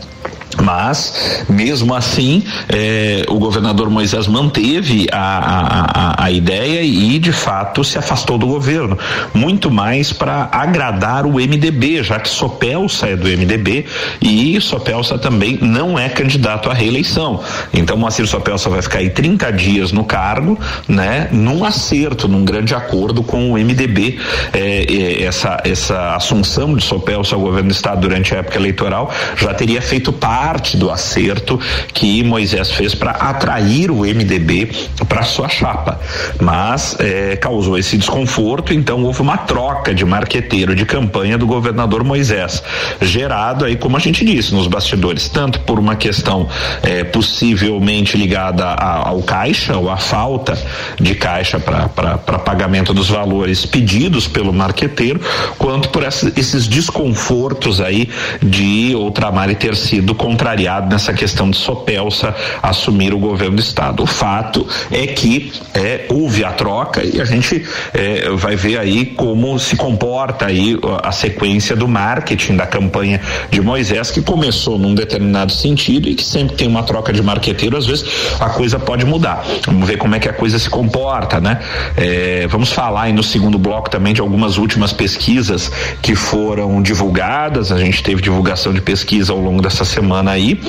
Mas, 0.62 1.46
mesmo 1.48 1.94
assim, 1.94 2.44
eh, 2.68 3.24
o 3.28 3.36
governador 3.36 3.89
Moisés 3.89 4.28
manteve 4.28 5.08
a, 5.12 5.18
a, 5.18 6.24
a, 6.24 6.25
a, 6.25 6.32
ideia 6.32 6.82
e, 6.82 7.18
de 7.18 7.32
fato, 7.32 7.84
se 7.84 7.98
afastou 7.98 8.38
do 8.38 8.46
governo. 8.46 8.98
Muito 9.34 9.72
mais 9.72 10.12
para 10.12 10.50
agradar 10.51 11.25
o 11.25 11.34
MDB, 11.34 12.04
já 12.04 12.20
que 12.20 12.30
Sopelsa 12.30 13.08
é 13.08 13.16
do 13.16 13.28
MDB 13.28 13.86
e 14.22 14.60
Sopelsa 14.60 15.18
também 15.18 15.58
não 15.62 15.98
é 15.98 16.10
candidato 16.10 16.70
à 16.70 16.74
reeleição. 16.74 17.42
Então, 17.74 17.98
Moacir 17.98 18.28
Sopelsa 18.28 18.70
vai 18.70 18.82
ficar 18.82 19.00
aí 19.00 19.10
30 19.10 19.51
dias 19.51 19.92
no 19.92 20.04
cargo, 20.04 20.60
né, 20.88 21.30
num 21.32 21.63
acerto, 21.63 22.28
num 22.28 22.44
grande 22.44 22.75
acordo 22.75 23.24
com 23.24 23.51
o 23.51 23.58
MDB. 23.58 24.20
Eh, 24.54 24.86
eh, 24.89 25.24
essa, 25.24 25.62
essa 25.63 26.16
assunção 26.16 26.75
de 26.75 26.84
Sopelsa 26.84 27.36
ao 27.36 27.42
governo 27.42 27.70
do 27.70 27.74
Estado 27.74 28.01
durante 28.01 28.34
a 28.34 28.39
época 28.39 28.58
eleitoral 28.58 29.12
já 29.38 29.54
teria 29.54 29.82
feito 29.82 30.12
parte 30.12 30.49
parte 30.50 30.75
do 30.75 30.89
acerto 30.89 31.60
que 31.94 32.24
Moisés 32.24 32.72
fez 32.72 32.96
para 32.96 33.12
atrair 33.12 33.91
o 33.91 34.00
MDB 34.00 34.72
para 35.08 35.22
sua 35.22 35.48
chapa, 35.48 36.00
mas 36.41 36.96
é, 37.00 37.36
causou 37.36 37.77
esse 37.77 37.96
desconforto, 37.96 38.74
então 38.74 39.03
houve 39.03 39.22
uma 39.22 39.38
troca 39.38 39.94
de 39.94 40.03
marqueteiro 40.03 40.74
de 40.74 40.88
campanha 40.88 41.38
do 41.38 41.46
governador 41.46 42.03
Moisés, 42.03 42.63
gerado 43.00 43.63
aí, 43.63 43.75
como 43.75 43.96
a 43.96 44.00
gente 44.00 44.25
disse, 44.25 44.56
nos 44.56 44.65
bastidores, 44.65 45.29
tanto 45.29 45.60
por 45.60 45.77
uma 45.77 45.96
questão 45.96 46.50
é, 46.82 47.03
possivelmente 47.03 48.18
ligada 48.18 48.65
a, 48.65 49.10
ao 49.10 49.22
caixa 49.22 49.77
ou 49.77 49.88
à 49.88 49.98
falta 49.98 50.58
de 51.00 51.13
caixa 51.13 51.60
para 51.60 52.18
pagamento 52.39 52.91
dos 52.91 53.08
valores 53.08 53.68
pedidos 53.68 54.27
pelo 54.27 54.51
marqueteiro, 54.51 55.22
quanto 55.60 55.89
por 55.89 56.03
essa, 56.03 56.32
esses 56.36 56.65
desconfortos 56.65 57.79
aí 57.79 58.10
de 58.41 58.96
Outramar 58.96 59.50
ter 59.60 59.75
sido 59.75 60.15
contrariado 60.39 60.89
nessa 60.89 61.12
questão 61.12 61.50
de 61.50 61.58
Sopelsa 61.58 62.34
assumir 62.63 63.13
o 63.13 63.19
governo 63.19 63.58
do 63.58 63.62
estado. 63.62 64.03
O 64.03 64.05
fato 64.05 64.65
é 64.89 65.05
que 65.05 65.51
é, 65.74 66.05
houve 66.08 66.46
a 66.46 66.51
troca 66.53 67.03
e 67.03 67.19
a 67.19 67.25
gente 67.25 67.65
é, 67.93 68.29
vai 68.29 68.55
ver 68.55 68.77
aí 68.77 69.05
como 69.05 69.60
se 69.60 69.75
comporta 69.75 70.46
aí 70.46 70.79
a 71.03 71.12
sequência 71.12 71.75
do 71.75 71.89
marketing 71.89 72.55
da 72.55 72.65
campanha 72.65 73.19
de 73.51 73.60
Moisés 73.60 74.12
que 74.12 74.22
começou 74.22 74.79
num 74.79 74.96
determinado 74.96 75.51
sentido 75.51 76.08
e 76.08 76.15
que 76.15 76.24
sempre 76.24 76.55
tem 76.55 76.69
uma 76.69 76.84
troca 76.84 77.12
de 77.12 77.22
marqueteiro, 77.22 77.75
às 77.75 77.86
vezes 77.86 78.05
a 78.39 78.48
coisa 78.48 78.79
pode 78.79 79.05
mudar. 79.05 79.46
Vamos 79.65 79.86
ver 79.86 79.98
como 79.98 80.15
é 80.15 80.19
que 80.19 80.29
a 80.29 80.34
coisa 80.34 80.58
se 80.58 80.69
comporta, 80.69 81.41
né? 81.41 81.60
É, 81.98 82.48
vamos 82.48 82.72
falar 82.72 83.03
aí 83.03 83.13
no 83.13 83.24
segundo 83.24 83.60
bloco 83.60 83.89
também 83.89 84.13
de 84.13 84.22
algumas 84.22 84.58
últimas 84.58 84.93
pesquisas 84.93 85.69
que 86.01 86.15
foram 86.15 86.81
divulgadas. 86.81 87.74
A 87.74 87.77
gente 87.77 88.01
teve 88.01 88.22
divulgação 88.22 88.72
de 88.72 88.79
pesquisa 88.79 89.34
ao 89.34 89.39
longo 89.39 89.62
dessa 89.62 89.84
semana 89.84 90.19
semana 90.20 90.32
aí, 90.32 90.60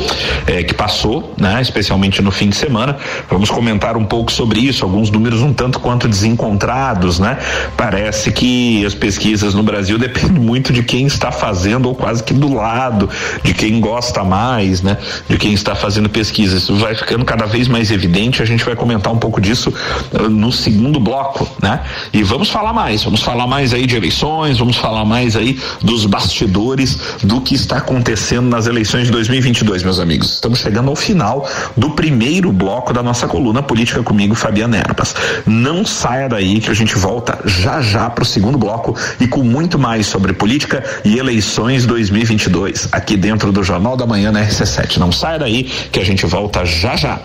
é, 0.47 0.63
que 0.63 0.75
passou, 0.75 1.35
né? 1.37 1.61
Especialmente 1.61 2.23
no 2.23 2.31
fim 2.31 2.49
de 2.49 2.57
semana. 2.57 2.97
Vamos 3.29 3.51
comentar 3.51 3.97
um 3.97 4.05
pouco 4.05 4.31
sobre 4.31 4.61
isso, 4.61 4.85
alguns 4.85 5.11
números 5.11 5.43
um 5.43 5.53
tanto 5.53 5.81
quanto 5.81 6.09
desencontrados, 6.09 7.19
né? 7.19 7.39
Parece 7.77 8.31
que 8.31 8.85
as 8.87 8.95
pesquisas 8.95 9.55
no 9.55 9.63
Brasil 9.63 9.99
dependem 9.99 10.41
muito 10.41 10.73
de 10.73 10.83
quem 10.83 11.07
está 11.07 11.33
fazendo 11.33 11.87
ou 11.87 11.95
quase 11.95 12.23
que 12.23 12.33
do 12.33 12.53
lado, 12.53 13.09
de 13.43 13.53
quem 13.53 13.81
gosta 13.81 14.23
mais, 14.23 14.83
né? 14.83 14.97
De 15.29 15.37
quem 15.37 15.53
está 15.53 15.75
fazendo 15.75 16.09
pesquisa. 16.09 16.57
Isso 16.57 16.77
vai 16.77 16.95
ficando 16.95 17.25
cada 17.25 17.47
vez 17.47 17.67
mais 17.67 17.91
evidente, 17.91 18.43
a 18.43 18.47
gente 18.47 18.65
vai 18.65 18.77
comentar 18.77 19.13
um 19.13 19.19
pouco 19.19 19.41
disso 19.41 19.73
uh, 20.13 20.29
no 20.29 20.53
segundo 20.53 21.01
bloco, 21.01 21.49
né? 21.61 21.81
E 22.13 22.23
vamos 22.23 22.49
falar 22.51 22.73
mais, 22.73 23.03
vamos 23.03 23.23
falar 23.23 23.47
mais 23.47 23.75
aí 23.75 23.87
de 23.87 23.97
eleições, 23.97 24.59
vamos 24.59 24.77
falar 24.77 25.05
mais 25.05 25.37
aí 25.37 25.59
dos 25.83 26.07
bastidores 26.07 26.99
do 27.23 27.41
que 27.41 27.55
está 27.55 27.79
acontecendo 27.79 28.49
nas 28.49 28.67
eleições 28.67 29.07
de 29.07 29.11
2020 29.11 29.40
2022, 29.41 29.83
meus 29.83 29.99
amigos. 29.99 30.35
Estamos 30.35 30.59
chegando 30.59 30.91
ao 30.91 30.97
final 30.97 31.49
do 31.77 31.91
primeiro 31.91 32.53
bloco 32.53 32.93
da 32.93 33.03
nossa 33.03 33.27
coluna 33.27 33.63
Política 33.63 34.03
comigo, 34.03 34.35
Fabiana 34.35 34.77
Erbas. 34.77 35.15
Não 35.47 35.85
saia 35.85 36.29
daí 36.29 36.61
que 36.61 36.71
a 36.71 36.75
gente 36.75 36.97
volta 36.97 37.39
já 37.47 37.81
já 37.81 38.11
para 38.11 38.23
o 38.23 38.27
segundo 38.27 38.59
bloco 38.59 38.95
e 39.19 39.27
com 39.27 39.43
muito 39.43 39.79
mais 39.79 40.07
sobre 40.07 40.33
política 40.33 40.85
e 41.05 41.19
eleições 41.19 41.87
2022 41.87 42.89
aqui 42.93 43.17
dentro 43.17 43.51
do 43.51 43.63
Jornal 43.63 43.97
da 43.97 44.07
Manhã 44.07 44.31
na 44.31 44.45
RC7. 44.45 44.99
Não 44.99 45.11
saia 45.11 45.39
daí 45.39 45.65
que 45.65 45.99
a 45.99 46.05
gente 46.05 46.27
volta 46.27 46.65
já 46.65 46.97
já. 46.97 47.21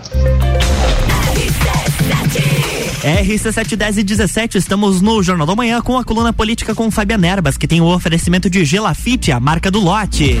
RC710 3.04 3.98
e 3.98 4.02
17, 4.02 4.58
estamos 4.58 5.00
no 5.00 5.22
Jornal 5.22 5.46
da 5.46 5.54
Manhã 5.54 5.80
com 5.80 5.96
a 5.98 6.04
coluna 6.04 6.32
política 6.32 6.74
com 6.74 6.90
Fabiana 6.90 7.26
Erbas, 7.28 7.56
que 7.56 7.68
tem 7.68 7.80
o 7.80 7.84
oferecimento 7.84 8.48
de 8.48 8.64
Gelafite, 8.64 9.30
a 9.30 9.38
marca 9.38 9.70
do 9.70 9.80
lote. 9.80 10.40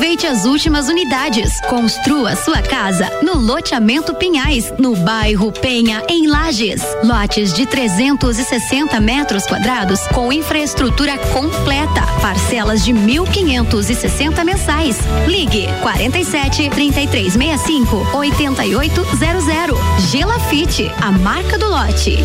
Aproveite 0.00 0.26
as 0.26 0.46
últimas 0.46 0.88
unidades. 0.88 1.60
Construa 1.68 2.34
sua 2.34 2.62
casa 2.62 3.10
no 3.22 3.34
loteamento 3.34 4.14
Pinhais, 4.14 4.72
no 4.78 4.96
bairro 4.96 5.52
Penha, 5.52 6.02
em 6.08 6.26
Lages. 6.26 6.80
Lotes 7.04 7.52
de 7.52 7.66
360 7.66 8.98
metros 8.98 9.44
quadrados 9.44 10.00
com 10.14 10.32
infraestrutura 10.32 11.18
completa. 11.34 12.00
Parcelas 12.22 12.82
de 12.82 12.94
1.560 12.94 14.42
mensais. 14.42 14.96
Ligue 15.26 15.66
47 15.82 16.70
3365 16.70 18.16
8800. 18.16 19.78
Gelafite, 20.10 20.90
a 20.98 21.12
marca 21.12 21.58
do 21.58 21.68
lote. 21.68 22.16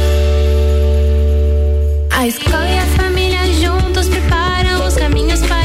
A 2.10 2.26
escola 2.26 2.70
e 2.70 2.78
a 2.78 2.86
família 2.96 3.46
juntos 3.60 4.08
preparam 4.08 4.88
os 4.88 4.96
caminhos 4.96 5.42
para 5.42 5.65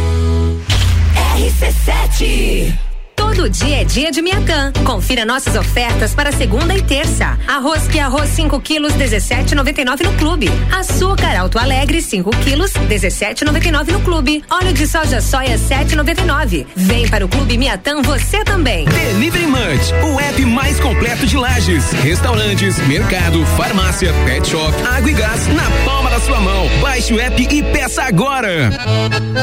RC7 2.21 2.90
Todo 3.41 3.49
dia 3.49 3.81
é 3.81 3.83
dia 3.83 4.11
de 4.11 4.21
Miatã. 4.21 4.71
Confira 4.85 5.25
nossas 5.25 5.55
ofertas 5.55 6.13
para 6.13 6.31
segunda 6.31 6.75
e 6.75 6.81
terça. 6.83 7.39
Arroz 7.47 7.87
que 7.87 7.97
arroz 7.97 8.29
5 8.29 8.59
quilos 8.59 8.93
17,99 8.93 10.03
no 10.03 10.13
clube. 10.13 10.47
Açúcar 10.71 11.35
Alto 11.35 11.57
Alegre 11.57 12.03
5 12.03 12.29
quilos 12.43 12.71
17,99 12.73 13.93
no 13.93 14.01
clube. 14.01 14.43
Óleo 14.47 14.71
de 14.71 14.85
soja 14.85 15.19
soia 15.21 15.57
7,99. 15.57 16.67
Vem 16.75 17.09
para 17.09 17.25
o 17.25 17.27
clube 17.27 17.57
Miatã 17.57 18.03
você 18.03 18.43
também. 18.43 18.85
Delivery 18.85 19.47
Munch, 19.47 19.91
o 20.03 20.19
app 20.19 20.45
mais 20.45 20.79
completo 20.79 21.25
de 21.25 21.35
lajes, 21.35 21.93
restaurantes, 21.93 22.77
mercado, 22.87 23.43
farmácia, 23.57 24.13
pet 24.23 24.47
shop, 24.47 24.71
água 24.83 25.09
e 25.09 25.13
gás 25.15 25.47
na 25.47 25.67
palma 25.83 26.11
da 26.11 26.19
sua 26.19 26.39
mão. 26.39 26.69
Baixe 26.79 27.11
o 27.11 27.19
app 27.19 27.41
e 27.41 27.63
peça 27.63 28.03
agora. 28.03 28.69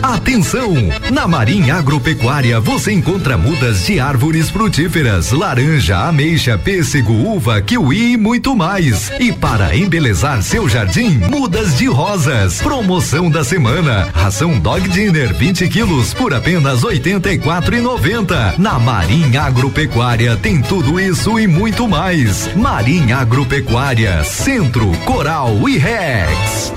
Atenção! 0.01 0.73
Na 1.11 1.27
Marinha 1.27 1.75
Agropecuária 1.75 2.61
você 2.61 2.93
encontra 2.93 3.37
mudas 3.37 3.79
mudas 3.79 3.88
de 3.89 3.99
árvores 3.99 4.51
frutíferas, 4.51 5.33
laranja, 5.33 5.97
ameixa, 6.07 6.59
pêssego, 6.59 7.11
uva, 7.11 7.59
kiwi 7.63 8.13
e 8.13 8.17
muito 8.19 8.55
mais. 8.55 9.11
E 9.19 9.33
para 9.33 9.75
embelezar 9.75 10.43
seu 10.43 10.69
jardim, 10.69 11.13
mudas 11.31 11.79
de 11.79 11.87
rosas. 11.87 12.61
Promoção 12.61 13.31
da 13.31 13.43
semana. 13.43 14.11
Ração 14.13 14.61
Dog 14.61 14.87
Dinner 14.91 15.35
20 15.35 15.67
quilos 15.69 16.13
por 16.13 16.35
apenas 16.35 16.83
R$ 16.83 17.01
84,90. 17.01 18.59
Na 18.59 18.79
Marinha 18.79 19.45
Agropecuária 19.45 20.37
tem 20.37 20.61
tudo 20.61 21.01
isso 21.01 21.41
e 21.41 21.47
muito 21.47 21.89
mais. 21.89 22.55
Marinha 22.55 23.17
Agropecuária, 23.17 24.23
Centro, 24.23 24.93
Coral 25.07 25.67
e 25.67 25.79
Rex. 25.79 26.75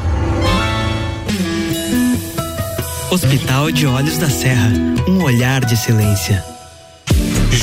Hospital 3.09 3.69
de 3.69 3.85
Olhos 3.85 4.17
da 4.17 4.29
Serra, 4.29 4.71
um 5.09 5.21
olhar 5.23 5.65
de 5.65 5.73
excelência. 5.73 6.50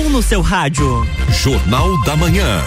no 0.11 0.21
seu 0.21 0.41
rádio. 0.41 1.07
Jornal 1.41 2.01
da 2.01 2.17
Manhã. 2.17 2.61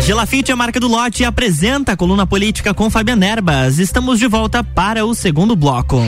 Gelafite, 0.00 0.52
a 0.52 0.56
marca 0.56 0.78
do 0.78 0.88
lote, 0.88 1.24
apresenta 1.24 1.92
a 1.92 1.96
coluna 1.96 2.26
política 2.26 2.74
com 2.74 2.90
Fabiana 2.90 3.26
Erbas. 3.26 3.78
Estamos 3.78 4.18
de 4.18 4.26
volta 4.26 4.62
para 4.62 5.06
o 5.06 5.14
segundo 5.14 5.56
bloco. 5.56 6.02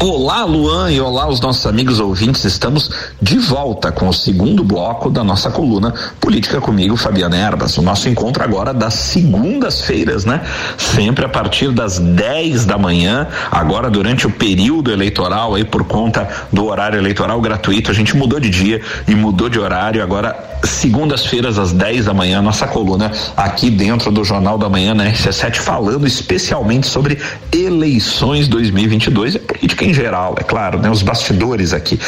Olá, 0.00 0.44
Luan, 0.44 0.92
e 0.92 1.00
olá, 1.00 1.26
os 1.26 1.40
nossos 1.40 1.66
amigos 1.66 1.98
ouvintes. 1.98 2.44
Estamos 2.44 2.88
de 3.20 3.36
volta 3.36 3.90
com 3.90 4.06
o 4.06 4.12
segundo 4.12 4.62
bloco 4.62 5.10
da 5.10 5.24
nossa 5.24 5.50
coluna 5.50 5.92
Política 6.20 6.60
comigo, 6.60 6.96
Fabiana 6.96 7.36
Erbas. 7.36 7.76
O 7.78 7.82
nosso 7.82 8.08
encontro 8.08 8.44
agora 8.44 8.72
das 8.72 8.94
segundas-feiras, 8.94 10.24
né? 10.24 10.40
Sempre 10.76 11.24
a 11.24 11.28
partir 11.28 11.72
das 11.72 11.98
10 11.98 12.64
da 12.64 12.78
manhã, 12.78 13.26
agora 13.50 13.90
durante 13.90 14.24
o 14.24 14.30
período 14.30 14.92
eleitoral, 14.92 15.56
aí 15.56 15.64
por 15.64 15.82
conta 15.82 16.28
do 16.52 16.66
horário 16.66 16.96
eleitoral 16.96 17.40
gratuito, 17.40 17.90
a 17.90 17.94
gente 17.94 18.16
mudou 18.16 18.38
de 18.38 18.50
dia 18.50 18.80
e 19.08 19.16
mudou 19.16 19.48
de 19.48 19.58
horário. 19.58 20.00
Agora, 20.00 20.47
segundas-feiras, 20.64 21.58
às 21.58 21.72
10 21.72 22.06
da 22.06 22.14
manhã, 22.14 22.40
nossa 22.42 22.66
coluna 22.66 23.12
aqui 23.36 23.70
dentro 23.70 24.10
do 24.10 24.24
Jornal 24.24 24.58
da 24.58 24.68
Manhã, 24.68 24.94
na 24.94 25.04
RC7, 25.06 25.56
falando 25.56 26.06
especialmente 26.06 26.86
sobre 26.86 27.18
eleições 27.52 28.48
2022 28.48 29.36
e 29.36 29.38
política 29.38 29.84
em 29.84 29.92
geral, 29.92 30.34
é 30.38 30.42
claro, 30.42 30.78
né? 30.78 30.90
Os 30.90 31.02
bastidores 31.02 31.72
aqui. 31.72 31.98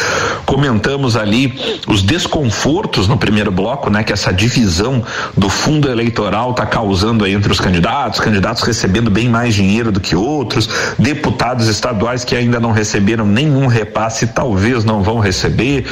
Comentamos 0.47 1.17
ali 1.17 1.81
os 1.87 2.03
desconfortos 2.03 3.09
no 3.09 3.17
primeiro 3.17 3.51
bloco, 3.51 3.91
né? 3.91 4.03
Que 4.03 4.13
essa 4.13 4.33
divisão 4.33 5.03
do 5.37 5.49
fundo 5.49 5.91
eleitoral 5.91 6.51
está 6.51 6.67
causando 6.67 7.25
aí 7.25 7.35
entre 7.35 7.51
os 7.53 7.61
candidatos, 7.61 8.21
candidatos 8.21 8.63
recebendo 8.63 9.11
bem 9.11 9.29
mais 9.29 9.55
dinheiro 9.55 9.93
do 9.93 10.01
que 10.01 10.15
outros, 10.17 10.69
deputados 10.99 11.69
estaduais 11.69 12.25
que 12.25 12.35
ainda 12.35 12.61
não 12.61 12.73
receberam 12.73 13.27
nenhum 13.27 13.67
repasse, 13.67 14.29
talvez 14.29 14.85
não 14.85 15.03
vão 15.03 15.19
receber, 15.19 15.87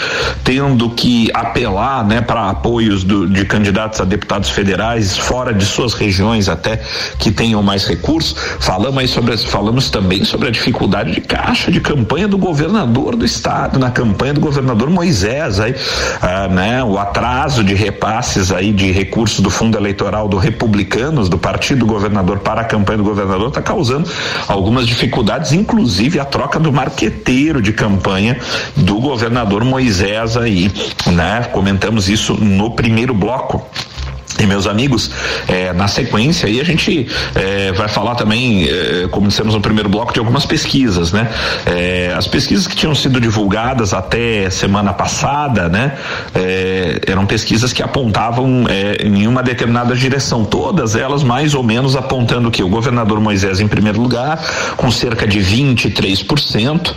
tendo 0.44 0.90
que 0.90 1.30
apelar, 1.32 2.04
né? 2.04 2.20
Para 2.20 2.47
apoios 2.50 3.04
do, 3.04 3.28
de 3.28 3.44
candidatos 3.44 4.00
a 4.00 4.04
deputados 4.04 4.50
federais 4.50 5.16
fora 5.16 5.52
de 5.52 5.64
suas 5.64 5.94
regiões 5.94 6.48
até 6.48 6.80
que 7.18 7.30
tenham 7.30 7.62
mais 7.62 7.86
recursos. 7.86 8.36
Falamos 8.60 8.98
aí 8.98 9.08
sobre, 9.08 9.36
falamos 9.36 9.90
também 9.90 10.24
sobre 10.24 10.48
a 10.48 10.50
dificuldade 10.50 11.12
de 11.12 11.20
caixa 11.20 11.70
de 11.70 11.80
campanha 11.80 12.26
do 12.26 12.38
governador 12.38 13.16
do 13.16 13.24
estado, 13.24 13.78
na 13.78 13.90
campanha 13.90 14.34
do 14.34 14.40
governador 14.40 14.90
Moisés, 14.90 15.60
aí, 15.60 15.74
ah, 16.20 16.48
né, 16.48 16.82
o 16.82 16.98
atraso 16.98 17.62
de 17.62 17.74
repasses 17.74 18.50
aí 18.50 18.72
de 18.72 18.90
recursos 18.90 19.40
do 19.40 19.50
fundo 19.50 19.76
eleitoral 19.76 20.28
do 20.28 20.36
Republicanos, 20.36 21.28
do 21.28 21.38
partido 21.38 21.80
do 21.80 21.86
governador 21.86 22.38
para 22.38 22.62
a 22.62 22.64
campanha 22.64 22.98
do 22.98 23.04
governador, 23.04 23.48
está 23.48 23.62
causando 23.62 24.08
algumas 24.46 24.86
dificuldades, 24.86 25.52
inclusive 25.52 26.18
a 26.18 26.24
troca 26.24 26.58
do 26.58 26.72
marqueteiro 26.72 27.60
de 27.60 27.72
campanha 27.72 28.36
do 28.76 28.96
governador 29.00 29.64
Moisés 29.64 30.36
aí, 30.36 30.70
né? 31.06 31.48
Comentamos 31.52 32.08
isso 32.08 32.37
no 32.38 32.70
primeiro 32.70 33.14
bloco. 33.14 33.66
E 34.40 34.46
meus 34.46 34.66
amigos, 34.66 35.10
é, 35.48 35.72
na 35.72 35.88
sequência 35.88 36.48
aí 36.48 36.60
a 36.60 36.64
gente 36.64 37.06
é, 37.34 37.72
vai 37.72 37.88
falar 37.88 38.14
também, 38.14 38.68
é, 38.68 39.08
como 39.10 39.26
dissemos 39.28 39.54
no 39.54 39.60
primeiro 39.60 39.88
bloco, 39.88 40.12
de 40.12 40.20
algumas 40.20 40.46
pesquisas, 40.46 41.12
né? 41.12 41.28
É, 41.66 42.14
as 42.16 42.26
pesquisas 42.26 42.66
que 42.66 42.76
tinham 42.76 42.94
sido 42.94 43.20
divulgadas 43.20 43.92
até 43.92 44.48
semana 44.50 44.92
passada, 44.92 45.68
né? 45.68 45.96
É, 46.34 47.00
eram 47.06 47.26
pesquisas 47.26 47.72
que 47.72 47.82
apontavam 47.82 48.66
é, 48.68 49.06
em 49.06 49.26
uma 49.26 49.42
determinada 49.42 49.94
direção, 49.94 50.44
todas 50.44 50.94
elas 50.94 51.22
mais 51.22 51.54
ou 51.54 51.62
menos 51.62 51.96
apontando 51.96 52.50
que 52.50 52.62
o 52.62 52.68
governador 52.68 53.20
Moisés 53.20 53.60
em 53.60 53.66
primeiro 53.68 54.00
lugar, 54.00 54.40
com 54.76 54.90
cerca 54.90 55.26
de 55.26 55.40
23%, 55.40 56.94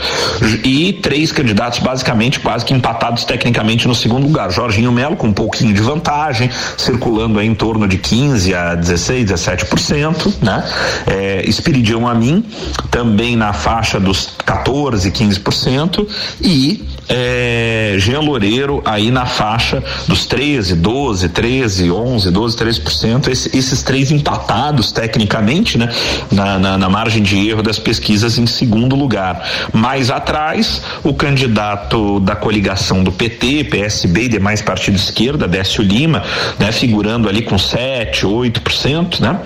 e 0.63 0.93
três 0.93 1.32
candidatos 1.32 1.80
basicamente 1.80 2.39
quase 2.39 2.65
que 2.65 2.73
empatados 2.73 3.25
tecnicamente 3.25 3.88
no 3.88 3.95
segundo 3.95 4.27
lugar. 4.27 4.51
Jorginho 4.51 4.91
Melo 4.91 5.15
com 5.15 5.27
um 5.27 5.34
pouquinho 5.34 5.73
de 5.73 5.82
vantagem, 5.82 6.49
circulando 6.77 7.30
oscilando 7.31 7.41
em 7.41 7.55
torno 7.55 7.87
de 7.87 7.97
15 7.97 8.53
a 8.53 8.75
16, 8.75 9.31
17%, 9.31 10.33
né? 10.41 10.63
É, 11.07 11.43
Espiridião 11.47 12.07
Amin 12.07 12.43
também 12.89 13.35
na 13.35 13.53
faixa 13.53 13.99
dos 13.99 14.33
14, 14.45 15.09
15% 15.09 16.07
e 16.41 16.83
é, 17.12 17.95
Jean 17.97 18.21
Loureiro 18.21 18.82
aí 18.86 19.12
na 19.12 19.26
faixa 19.26 19.84
dos 20.08 20.26
13, 20.26 20.76
12, 20.76 21.30
13, 21.30 21.91
11, 21.91 22.32
12, 22.32 22.58
13%, 22.58 23.28
esse, 23.28 23.58
esses 23.58 23.84
três 23.84 24.12
empatados 24.12 24.91
tecnicamente, 24.91 25.78
né, 25.78 25.89
na, 26.32 26.58
na, 26.58 26.78
na, 26.78 26.89
margem 26.89 27.21
de 27.21 27.50
erro 27.50 27.62
das 27.62 27.78
pesquisas 27.78 28.38
em 28.38 28.45
segundo 28.45 28.95
lugar. 28.95 29.45
Mais 29.74 30.10
atrás, 30.10 30.82
o 31.04 31.13
candidato 31.13 32.19
da 32.21 32.36
coligação 32.36 33.04
do 33.04 33.12
PT, 33.12 33.65
PSB 33.65 34.24
e 34.24 34.28
demais 34.28 34.62
partidos 34.62 35.02
de 35.02 35.08
esquerda, 35.08 35.47
Décio 35.47 35.84
Lima, 35.84 36.24
né, 36.58 36.71
figurando 36.71 37.28
ali 37.28 37.41
com 37.41 37.58
7, 37.58 38.26
8%, 38.26 39.19
né? 39.19 39.39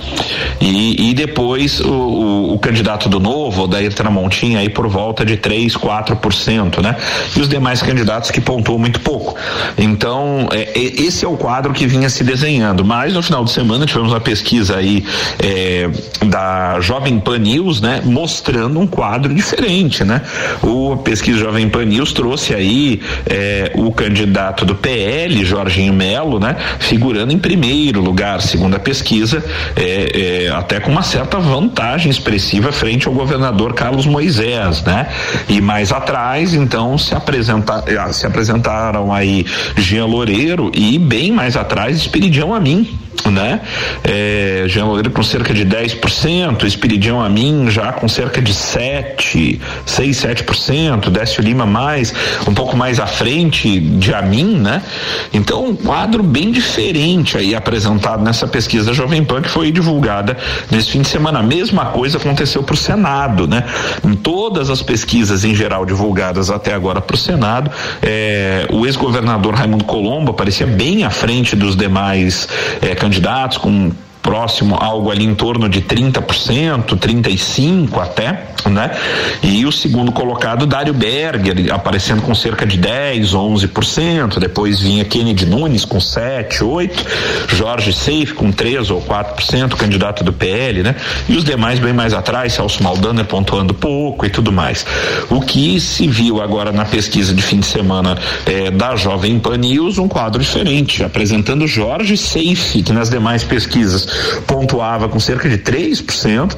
E, 0.61 1.09
e 1.09 1.13
depois 1.13 1.79
o, 1.79 1.91
o, 1.91 2.53
o, 2.53 2.59
candidato 2.59 3.09
do 3.09 3.19
Novo, 3.19 3.67
da 3.67 3.77
Tramontinha 3.89 4.59
aí 4.59 4.69
por 4.69 4.87
volta 4.87 5.25
de 5.25 5.37
3, 5.37 5.75
4%, 5.75 6.81
né? 6.81 6.95
E 7.35 7.39
os 7.39 7.47
demais 7.55 7.81
candidatos 7.81 8.31
que 8.31 8.41
pontuam 8.41 8.77
muito 8.77 8.99
pouco. 8.99 9.35
Então, 9.77 10.49
é, 10.51 10.77
é, 10.77 11.01
esse 11.01 11.23
é 11.23 11.27
o 11.27 11.37
quadro 11.37 11.73
que 11.73 11.87
vinha 11.87 12.09
se 12.09 12.23
desenhando. 12.23 12.83
Mas 12.83 13.13
no 13.13 13.23
final 13.23 13.43
de 13.43 13.51
semana 13.51 13.85
tivemos 13.85 14.11
uma 14.11 14.19
pesquisa 14.19 14.75
aí 14.77 15.05
é, 15.41 15.89
da 16.25 16.79
Jovem 16.81 17.19
Pan 17.19 17.39
News, 17.39 17.79
né, 17.79 18.01
mostrando 18.03 18.79
um 18.79 18.87
quadro 18.87 19.33
diferente, 19.33 20.03
né? 20.03 20.21
O 20.61 20.97
pesquisa 20.97 21.39
Jovem 21.39 21.69
Pan 21.69 21.85
News 21.85 22.11
trouxe 22.11 22.53
aí 22.53 23.01
é, 23.25 23.71
o 23.75 23.91
candidato 23.91 24.65
do 24.65 24.75
PL, 24.75 25.45
Jorginho 25.45 25.93
Melo, 25.93 26.39
né, 26.39 26.55
figurando 26.79 27.31
em 27.31 27.37
primeiro 27.37 28.01
lugar, 28.01 28.41
segundo 28.41 28.75
a 28.75 28.79
pesquisa, 28.79 29.43
é, 29.75 30.45
é, 30.45 30.49
até 30.49 30.79
com 30.79 30.91
uma 30.91 31.03
certa 31.03 31.39
vantagem 31.39 32.09
expressiva 32.09 32.71
frente 32.71 33.07
ao 33.07 33.13
governador 33.13 33.73
Carlos 33.73 34.05
Moisés, 34.05 34.83
né? 34.83 35.07
E 35.47 35.61
mais 35.61 35.91
atrás, 35.91 36.53
então, 36.53 36.97
se, 36.97 37.15
apresenta, 37.35 38.13
se 38.13 38.25
apresentaram 38.25 39.13
aí 39.13 39.45
Jean 39.77 40.05
Loureiro 40.05 40.71
e 40.73 40.97
bem 40.97 41.31
mais 41.31 41.55
atrás 41.57 41.97
Espiridião 41.97 42.53
Amin, 42.53 42.87
né? 43.31 43.61
É, 44.03 44.65
Jean 44.67 44.85
Loureiro 44.85 45.11
com 45.11 45.23
cerca 45.23 45.53
de 45.53 45.65
10%, 45.65 46.63
Espiridião 46.63 47.21
Amin 47.21 47.69
já 47.69 47.91
com 47.91 48.07
cerca 48.07 48.41
de 48.41 48.53
7, 48.53 49.59
6, 49.85 50.17
7%, 50.17 51.09
Décio 51.09 51.41
Lima 51.41 51.65
mais, 51.65 52.13
um 52.47 52.53
pouco 52.53 52.75
mais 52.77 52.99
à 52.99 53.07
frente 53.07 53.79
de 53.79 54.13
Amin, 54.13 54.57
né? 54.57 54.81
Então, 55.33 55.65
um 55.65 55.75
quadro 55.75 56.21
bem 56.21 56.51
diferente 56.51 57.37
aí 57.37 57.55
apresentado 57.55 58.23
nessa 58.23 58.47
pesquisa 58.47 58.93
Jovem 58.93 59.23
Pan 59.23 59.41
que 59.41 59.49
foi 59.49 59.71
divulgada 59.71 60.37
nesse 60.71 60.91
fim 60.91 61.01
de 61.01 61.07
semana. 61.07 61.39
A 61.39 61.43
mesma 61.43 61.85
coisa 61.87 62.17
aconteceu 62.17 62.63
para 62.63 62.73
o 62.73 62.77
Senado, 62.77 63.47
né? 63.47 63.63
Em 64.03 64.15
todas 64.15 64.69
as 64.69 64.81
pesquisas 64.81 65.43
em 65.43 65.55
geral 65.55 65.85
divulgadas 65.85 66.49
até 66.49 66.73
agora 66.73 67.01
para 67.01 67.15
o 67.15 67.17
Senado, 67.17 67.71
é, 68.01 68.67
o 68.71 68.85
ex-governador 68.85 69.55
Raimundo 69.55 69.85
Colombo 69.85 70.31
aparecia 70.31 70.67
bem 70.67 71.03
à 71.03 71.09
frente 71.09 71.55
dos 71.55 71.75
demais 71.75 72.47
é, 72.81 72.95
candidatos, 73.05 73.57
com 73.57 73.91
próximo, 74.25 74.75
algo 74.79 75.11
ali 75.11 75.23
em 75.23 75.35
torno 75.35 75.69
de 75.69 75.83
30%, 75.83 76.97
35% 76.97 78.01
até, 78.01 78.47
né? 78.67 78.89
E 79.43 79.63
o 79.67 79.71
segundo 79.71 80.11
colocado, 80.11 80.65
Dário 80.65 80.95
Berger, 80.95 81.71
aparecendo 81.71 82.23
com 82.23 82.33
cerca 82.33 82.65
de 82.65 82.75
10, 82.75 83.33
11%, 83.33 84.39
depois 84.39 84.79
vinha 84.79 85.05
Kennedy 85.05 85.45
Nunes 85.45 85.85
com 85.85 85.99
7, 85.99 86.63
8, 86.63 87.05
Jorge 87.49 87.93
Seif 87.93 88.33
com 88.33 88.51
3 88.51 88.89
ou 88.89 88.99
4%, 88.99 89.75
candidato 89.75 90.23
do 90.23 90.33
PL, 90.33 90.81
né? 90.81 90.95
E 91.29 91.35
os 91.35 91.43
demais 91.43 91.77
bem 91.77 91.93
mais 91.93 92.11
atrás, 92.11 92.53
Celso 92.53 92.81
Maldaner 92.81 93.25
pontuando 93.25 93.75
pouco 93.75 94.25
e 94.25 94.29
tudo 94.31 94.51
mais. 94.51 94.87
O 95.29 95.39
que 95.39 95.79
se 95.79 96.07
viu 96.07 96.41
agora 96.41 96.71
na 96.71 96.85
pesquisa 96.85 97.31
de 97.31 97.43
fim 97.43 97.59
de 97.59 97.67
semana 97.67 98.17
eh, 98.47 98.71
da 98.71 98.95
Jovem 98.95 99.37
Pan 99.37 99.57
News, 99.57 99.99
um 99.99 100.07
quadro 100.07 100.41
diferente, 100.41 101.03
apresentando 101.03 101.67
Jorge 101.67 102.17
Seif, 102.17 102.81
que 102.81 102.91
nas 102.91 103.11
demais 103.11 103.43
pesquisas 103.43 104.14
pontuava 104.47 105.07
com 105.09 105.19
cerca 105.19 105.49
de 105.49 105.57
3%, 105.57 106.55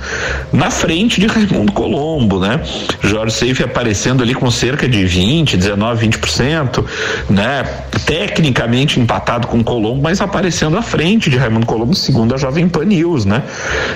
na 0.52 0.70
frente 0.70 1.20
de 1.20 1.28
Raimundo 1.28 1.72
Colombo, 1.72 2.40
né? 2.40 2.62
Jorge 3.02 3.36
Seife 3.36 3.64
aparecendo 3.64 4.24
ali 4.24 4.34
com 4.34 4.50
cerca 4.50 4.88
de 4.88 5.06
20, 5.06 5.58
19, 5.58 6.08
20%, 6.08 6.86
né? 7.30 7.64
Tecnicamente 8.06 9.00
empatado 9.00 9.48
com 9.48 9.64
Colombo, 9.64 10.02
mas 10.02 10.22
aparecendo 10.22 10.78
à 10.78 10.82
frente 10.82 11.30
de 11.30 11.38
Raimundo 11.38 11.66
Colombo, 11.66 11.96
segundo 11.96 12.34
a 12.34 12.38
Jovem 12.38 12.68
Pan 12.68 12.86
News, 12.86 13.26
né? 13.26 13.44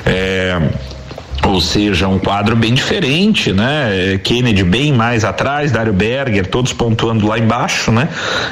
É 0.06 0.60
ou 1.48 1.60
seja, 1.60 2.08
um 2.08 2.20
quadro 2.20 2.56
bem 2.56 2.74
diferente, 2.74 3.52
né? 3.52 4.20
Kennedy 4.24 4.64
bem 4.64 4.94
mais 4.94 5.24
atrás, 5.24 5.72
Dário 5.72 5.94
Berger, 5.94 6.48
todos 6.48 6.72
pontuando 6.72 7.28
lá 7.28 7.40
embaixo, 7.40 7.92
né? 7.92 8.10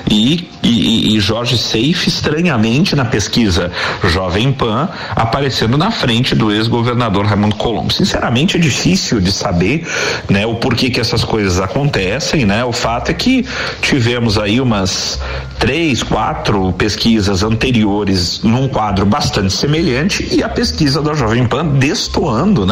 E, 0.10 0.50
e, 0.64 1.16
e 1.16 1.20
Jorge 1.20 1.58
Seife, 1.58 2.10
estranhamente, 2.10 2.96
na 2.96 3.06
pesquisa 3.06 3.72
Jovem 4.04 4.52
Pan, 4.52 4.90
aparecendo 5.16 5.78
na 5.78 5.92
frente 5.92 6.34
do 6.36 6.52
ex-governador 6.52 7.26
Raimundo 7.26 7.56
Colombo. 7.56 7.94
Sinceramente, 7.94 8.58
é 8.58 8.60
difícil 8.60 9.22
de 9.22 9.32
saber, 9.32 9.88
né? 10.30 10.46
O 10.46 10.56
porquê 10.56 10.90
que 10.90 11.00
essas 11.00 11.24
coisas 11.24 11.60
acontecem, 11.60 12.46
né? 12.46 12.66
O 12.66 12.72
fato 12.72 13.12
é 13.12 13.14
que 13.14 13.46
tivemos 13.82 14.38
aí 14.38 14.60
umas 14.60 15.20
três, 15.60 16.02
quatro 16.02 16.74
pesquisas 16.74 17.44
anteriores 17.44 18.42
num 18.44 18.68
quadro 18.68 19.06
bastante 19.06 19.54
semelhante 19.54 20.28
e 20.32 20.44
a 20.44 20.50
pesquisa 20.50 21.02
da 21.02 21.14
Jovem 21.14 21.46
Pan 21.46 21.68
destoando, 21.68 22.66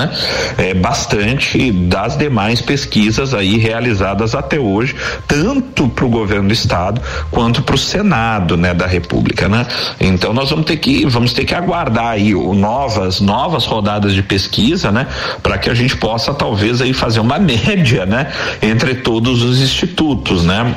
É, 0.57 0.73
bastante 0.73 1.71
das 1.71 2.17
demais 2.17 2.61
pesquisas 2.61 3.33
aí 3.33 3.57
realizadas 3.57 4.35
até 4.35 4.59
hoje, 4.59 4.95
tanto 5.27 5.87
para 5.89 6.05
o 6.05 6.09
governo 6.09 6.47
do 6.47 6.53
estado 6.53 7.01
quanto 7.31 7.61
para 7.61 7.75
o 7.75 7.77
Senado, 7.77 8.57
né, 8.57 8.73
da 8.73 8.85
República, 8.85 9.47
né? 9.47 9.65
Então 9.99 10.33
nós 10.33 10.49
vamos 10.49 10.65
ter 10.65 10.77
que 10.77 11.05
vamos 11.05 11.33
ter 11.33 11.45
que 11.45 11.53
aguardar 11.53 12.07
aí 12.07 12.33
o, 12.35 12.53
novas 12.53 13.19
novas 13.19 13.65
rodadas 13.65 14.13
de 14.13 14.21
pesquisa, 14.21 14.91
né, 14.91 15.07
para 15.41 15.57
que 15.57 15.69
a 15.69 15.73
gente 15.73 15.95
possa 15.97 16.33
talvez 16.33 16.81
aí 16.81 16.93
fazer 16.93 17.19
uma 17.19 17.37
média, 17.39 18.05
né, 18.05 18.31
entre 18.61 18.95
todos 18.95 19.43
os 19.43 19.61
institutos, 19.61 20.43
né? 20.43 20.75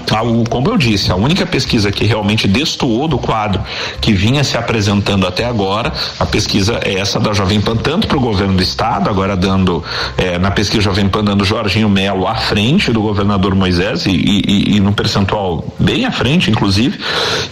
Como 0.49 0.69
eu 0.69 0.77
disse, 0.77 1.11
a 1.11 1.17
única 1.17 1.47
pesquisa 1.47 1.91
que 1.91 2.05
realmente 2.05 2.47
destoou 2.47 3.09
do 3.09 3.19
quadro 3.19 3.63
que 4.01 4.13
vinha 4.13 4.45
se 4.45 4.57
apresentando 4.57 5.27
até 5.27 5.45
agora, 5.45 5.93
a 6.19 6.27
pesquisa 6.27 6.81
é 6.85 6.99
essa 6.99 7.19
da 7.19 7.33
Jovem 7.33 7.61
Pan 7.61 7.77
tanto 7.77 8.07
para 8.07 8.17
o 8.17 8.21
governo 8.21 8.55
do 8.55 8.63
estado 8.63 9.09
agora 9.21 9.37
dando, 9.37 9.85
é, 10.17 10.39
na 10.39 10.51
pesquisa 10.51 10.83
Jovem 10.83 11.07
Pan, 11.07 11.23
dando 11.23 11.45
Jorginho 11.45 11.91
Melo 11.91 12.27
à 12.27 12.35
frente 12.37 12.91
do 12.91 13.03
governador 13.03 13.55
Moisés 13.55 14.07
e, 14.07 14.11
e, 14.11 14.77
e 14.77 14.81
num 14.81 14.93
percentual 14.93 15.63
bem 15.79 16.07
à 16.07 16.11
frente, 16.11 16.51
inclusive, 16.51 16.99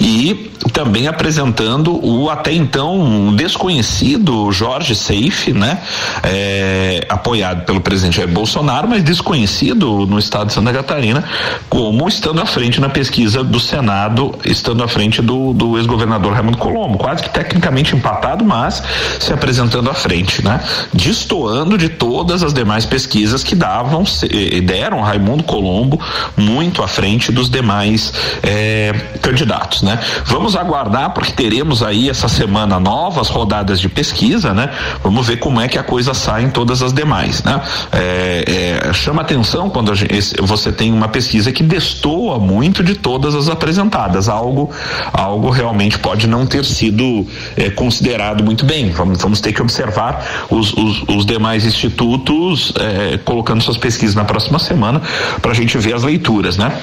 e 0.00 0.50
também 0.72 1.06
apresentando 1.06 1.94
o 2.04 2.30
até 2.30 2.52
então 2.52 3.34
desconhecido 3.34 4.50
Jorge 4.50 4.94
Seife, 4.94 5.52
né? 5.52 5.78
É, 6.22 7.06
apoiado 7.08 7.64
pelo 7.64 7.80
presidente 7.80 8.16
Jair 8.16 8.28
Bolsonaro, 8.28 8.88
mas 8.88 9.02
desconhecido 9.02 10.06
no 10.06 10.18
estado 10.18 10.48
de 10.48 10.54
Santa 10.54 10.72
Catarina, 10.72 11.24
como 11.68 12.08
estando 12.08 12.40
à 12.40 12.46
frente 12.46 12.80
na 12.80 12.88
pesquisa 12.88 13.44
do 13.44 13.60
Senado, 13.60 14.34
estando 14.44 14.82
à 14.82 14.88
frente 14.88 15.20
do, 15.20 15.52
do 15.52 15.76
ex-governador 15.76 16.32
Raimundo 16.32 16.58
Colombo, 16.58 16.98
quase 16.98 17.22
que 17.22 17.30
tecnicamente 17.30 17.94
empatado, 17.94 18.44
mas 18.44 18.82
se 19.20 19.32
apresentando 19.32 19.90
à 19.90 19.94
frente, 19.94 20.44
né? 20.44 20.60
Destoando 20.92 21.57
de 21.78 21.88
todas 21.88 22.42
as 22.42 22.52
demais 22.52 22.84
pesquisas 22.84 23.42
que 23.42 23.54
davam 23.54 24.04
deram 24.64 25.00
Raimundo 25.00 25.42
Colombo 25.42 26.00
muito 26.36 26.82
à 26.82 26.88
frente 26.88 27.32
dos 27.32 27.48
demais 27.48 28.12
eh, 28.42 28.92
candidatos, 29.22 29.82
né? 29.82 29.98
Vamos 30.24 30.56
aguardar 30.56 31.10
porque 31.10 31.32
teremos 31.32 31.82
aí 31.82 32.08
essa 32.08 32.28
semana 32.28 32.78
novas 32.78 33.28
rodadas 33.28 33.80
de 33.80 33.88
pesquisa, 33.88 34.52
né? 34.54 34.70
Vamos 35.02 35.26
ver 35.26 35.38
como 35.38 35.60
é 35.60 35.68
que 35.68 35.78
a 35.78 35.82
coisa 35.82 36.14
sai 36.14 36.44
em 36.44 36.50
todas 36.50 36.82
as 36.82 36.92
demais, 36.92 37.42
né? 37.42 37.60
É, 37.92 38.82
é, 38.88 38.92
chama 38.92 39.22
atenção 39.22 39.70
quando 39.70 39.94
gente, 39.94 40.14
você 40.42 40.70
tem 40.70 40.92
uma 40.92 41.08
pesquisa 41.08 41.50
que 41.52 41.62
destoa 41.62 42.38
muito 42.38 42.82
de 42.82 42.94
todas 42.94 43.34
as 43.34 43.48
apresentadas, 43.48 44.28
algo, 44.28 44.70
algo 45.12 45.50
realmente 45.50 45.98
pode 45.98 46.26
não 46.26 46.46
ter 46.46 46.64
sido 46.64 47.26
é, 47.56 47.70
considerado 47.70 48.44
muito 48.44 48.64
bem. 48.64 48.90
Vamos, 48.90 49.20
vamos 49.20 49.40
ter 49.40 49.52
que 49.52 49.62
observar 49.62 50.46
os, 50.50 50.72
os, 50.72 51.02
os 51.08 51.26
demais 51.26 51.47
demais 51.48 51.64
institutos 51.64 52.72
é, 52.78 53.16
colocando 53.18 53.62
suas 53.62 53.78
pesquisas 53.78 54.14
na 54.14 54.24
próxima 54.24 54.58
semana 54.58 55.00
para 55.40 55.52
a 55.52 55.54
gente 55.54 55.78
ver 55.78 55.94
as 55.94 56.02
leituras, 56.02 56.58
né? 56.58 56.78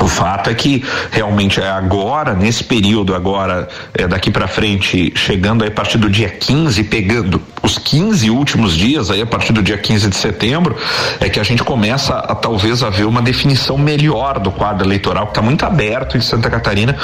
O 0.00 0.08
fato 0.08 0.50
é 0.50 0.54
que 0.54 0.84
realmente 1.10 1.60
é 1.60 1.68
agora, 1.68 2.34
nesse 2.34 2.64
período 2.64 3.14
agora, 3.14 3.68
é 3.94 4.06
daqui 4.06 4.30
para 4.30 4.46
frente, 4.46 5.12
chegando 5.14 5.62
aí 5.62 5.68
a 5.68 5.72
partir 5.72 5.98
do 5.98 6.08
dia 6.08 6.28
15, 6.28 6.84
pegando 6.84 7.40
os 7.62 7.78
15 7.78 8.28
últimos 8.30 8.76
dias, 8.76 9.10
aí 9.10 9.22
a 9.22 9.26
partir 9.26 9.52
do 9.52 9.62
dia 9.62 9.78
15 9.78 10.08
de 10.08 10.16
setembro, 10.16 10.76
é 11.20 11.28
que 11.28 11.38
a 11.38 11.42
gente 11.42 11.62
começa 11.62 12.14
a 12.14 12.34
talvez 12.34 12.82
a 12.82 12.90
ver 12.90 13.04
uma 13.04 13.22
definição 13.22 13.78
melhor 13.78 14.38
do 14.38 14.50
quadro 14.50 14.86
eleitoral, 14.86 15.26
que 15.26 15.30
está 15.30 15.42
muito 15.42 15.64
aberto 15.64 16.16
em 16.16 16.20
Santa 16.20 16.50
Catarina, 16.50 16.96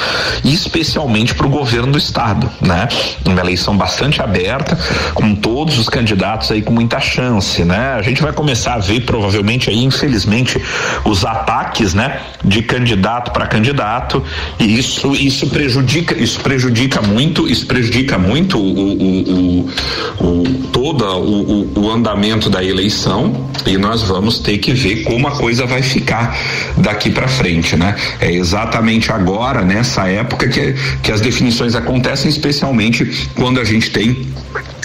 especialmente 0.43 1.33
para 1.33 1.47
o 1.47 1.49
governo 1.49 1.91
do 1.91 1.97
estado, 1.97 2.49
né? 2.61 2.87
Uma 3.25 3.39
eleição 3.39 3.77
bastante 3.77 4.21
aberta, 4.21 4.77
com 5.13 5.33
todos 5.33 5.77
os 5.77 5.87
candidatos 5.87 6.51
aí 6.51 6.61
com 6.61 6.73
muita 6.73 6.99
chance, 6.99 7.63
né? 7.63 7.93
A 7.93 8.01
gente 8.01 8.21
vai 8.21 8.33
começar 8.33 8.73
a 8.73 8.79
ver 8.79 9.01
provavelmente 9.01 9.69
aí, 9.69 9.83
infelizmente, 9.83 10.61
os 11.05 11.25
ataques, 11.25 11.93
né? 11.93 12.19
De 12.43 12.58
candidato 12.63 13.31
para 13.31 13.47
candidato 13.47 14.23
e 14.59 14.77
isso 14.77 15.13
isso 15.15 15.47
prejudica 15.47 16.17
isso 16.17 16.39
prejudica 16.39 17.01
muito 17.01 17.47
isso 17.47 17.65
prejudica 17.65 18.17
muito 18.17 18.57
o, 18.57 18.61
o, 18.61 19.65
o, 20.19 20.39
o 20.41 20.43
todo 20.71 21.05
o, 21.05 21.79
o, 21.79 21.91
andamento 21.91 22.49
da 22.49 22.63
eleição 22.63 23.49
e 23.65 23.77
nós 23.77 24.03
vamos 24.03 24.39
ter 24.39 24.57
que 24.57 24.73
ver 24.73 25.03
como 25.03 25.27
a 25.27 25.31
coisa 25.31 25.65
vai 25.65 25.81
ficar 25.81 26.37
daqui 26.77 27.09
para 27.09 27.27
frente, 27.27 27.75
né? 27.75 27.95
É 28.19 28.31
exatamente 28.31 29.11
agora, 29.11 29.61
nessa 29.61 30.07
época, 30.07 30.47
que, 30.47 30.75
que 31.03 31.11
as 31.11 31.21
definições 31.21 31.75
acontecem, 31.75 32.29
especialmente 32.29 33.29
quando 33.35 33.59
a 33.59 33.63
gente 33.63 33.89
tem 33.91 34.27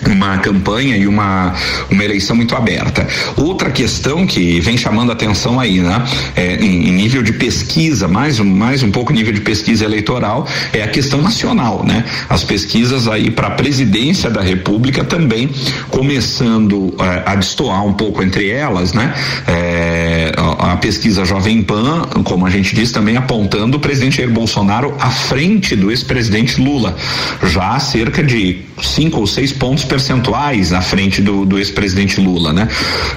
uma 0.06 0.38
campanha 0.38 0.96
e 0.96 1.06
uma, 1.06 1.54
uma 1.90 2.04
eleição 2.04 2.36
muito 2.36 2.54
aberta. 2.54 3.06
Outra 3.36 3.70
questão 3.70 4.26
que 4.26 4.60
vem 4.60 4.76
chamando 4.76 5.12
atenção 5.12 5.58
aí, 5.58 5.80
né? 5.80 6.04
É, 6.36 6.56
em, 6.56 6.88
em, 6.88 6.92
nível 6.92 7.22
de 7.22 7.32
pesquisa, 7.32 8.08
mais 8.08 8.40
um, 8.40 8.44
mais 8.44 8.82
um 8.82 8.90
pouco 8.90 9.12
nível 9.12 9.32
de 9.32 9.40
pesquisa 9.40 9.84
eleitoral, 9.84 10.46
é 10.72 10.82
a 10.82 10.88
questão 10.88 11.22
nacional, 11.22 11.84
né? 11.84 12.04
As 12.28 12.44
pesquisas 12.44 13.08
aí 13.08 13.30
para 13.30 13.48
a 13.48 13.50
presidência 13.50 14.30
da 14.30 14.42
República 14.42 15.04
também 15.04 15.50
começando 15.90 16.94
é, 16.98 17.30
a 17.30 17.34
destoar 17.34 17.84
um 17.84 17.92
pouco 17.92 18.22
entre 18.22 18.48
elas, 18.48 18.92
né? 18.92 19.14
É, 19.46 20.32
a, 20.58 20.76
pesquisa 20.76 21.24
Jovem 21.24 21.62
Pan, 21.62 22.02
como 22.24 22.46
a 22.46 22.50
gente 22.50 22.74
diz, 22.74 22.92
também 22.92 23.16
apontando 23.16 23.76
o 23.76 23.80
presidente 23.80 24.18
Jair 24.18 24.30
Bolsonaro 24.30 24.94
à 25.00 25.10
frente 25.10 25.74
do 25.76 25.90
ex-presidente 25.90 26.60
Lula, 26.60 26.96
já 27.44 27.78
cerca 27.78 28.22
de 28.22 28.62
cinco 28.82 29.20
ou 29.20 29.26
seis 29.26 29.52
pontos 29.52 29.84
percentuais 29.84 30.72
à 30.72 30.80
frente 30.80 31.22
do, 31.22 31.44
do 31.44 31.58
ex-presidente 31.58 32.20
Lula, 32.20 32.52
né? 32.52 32.68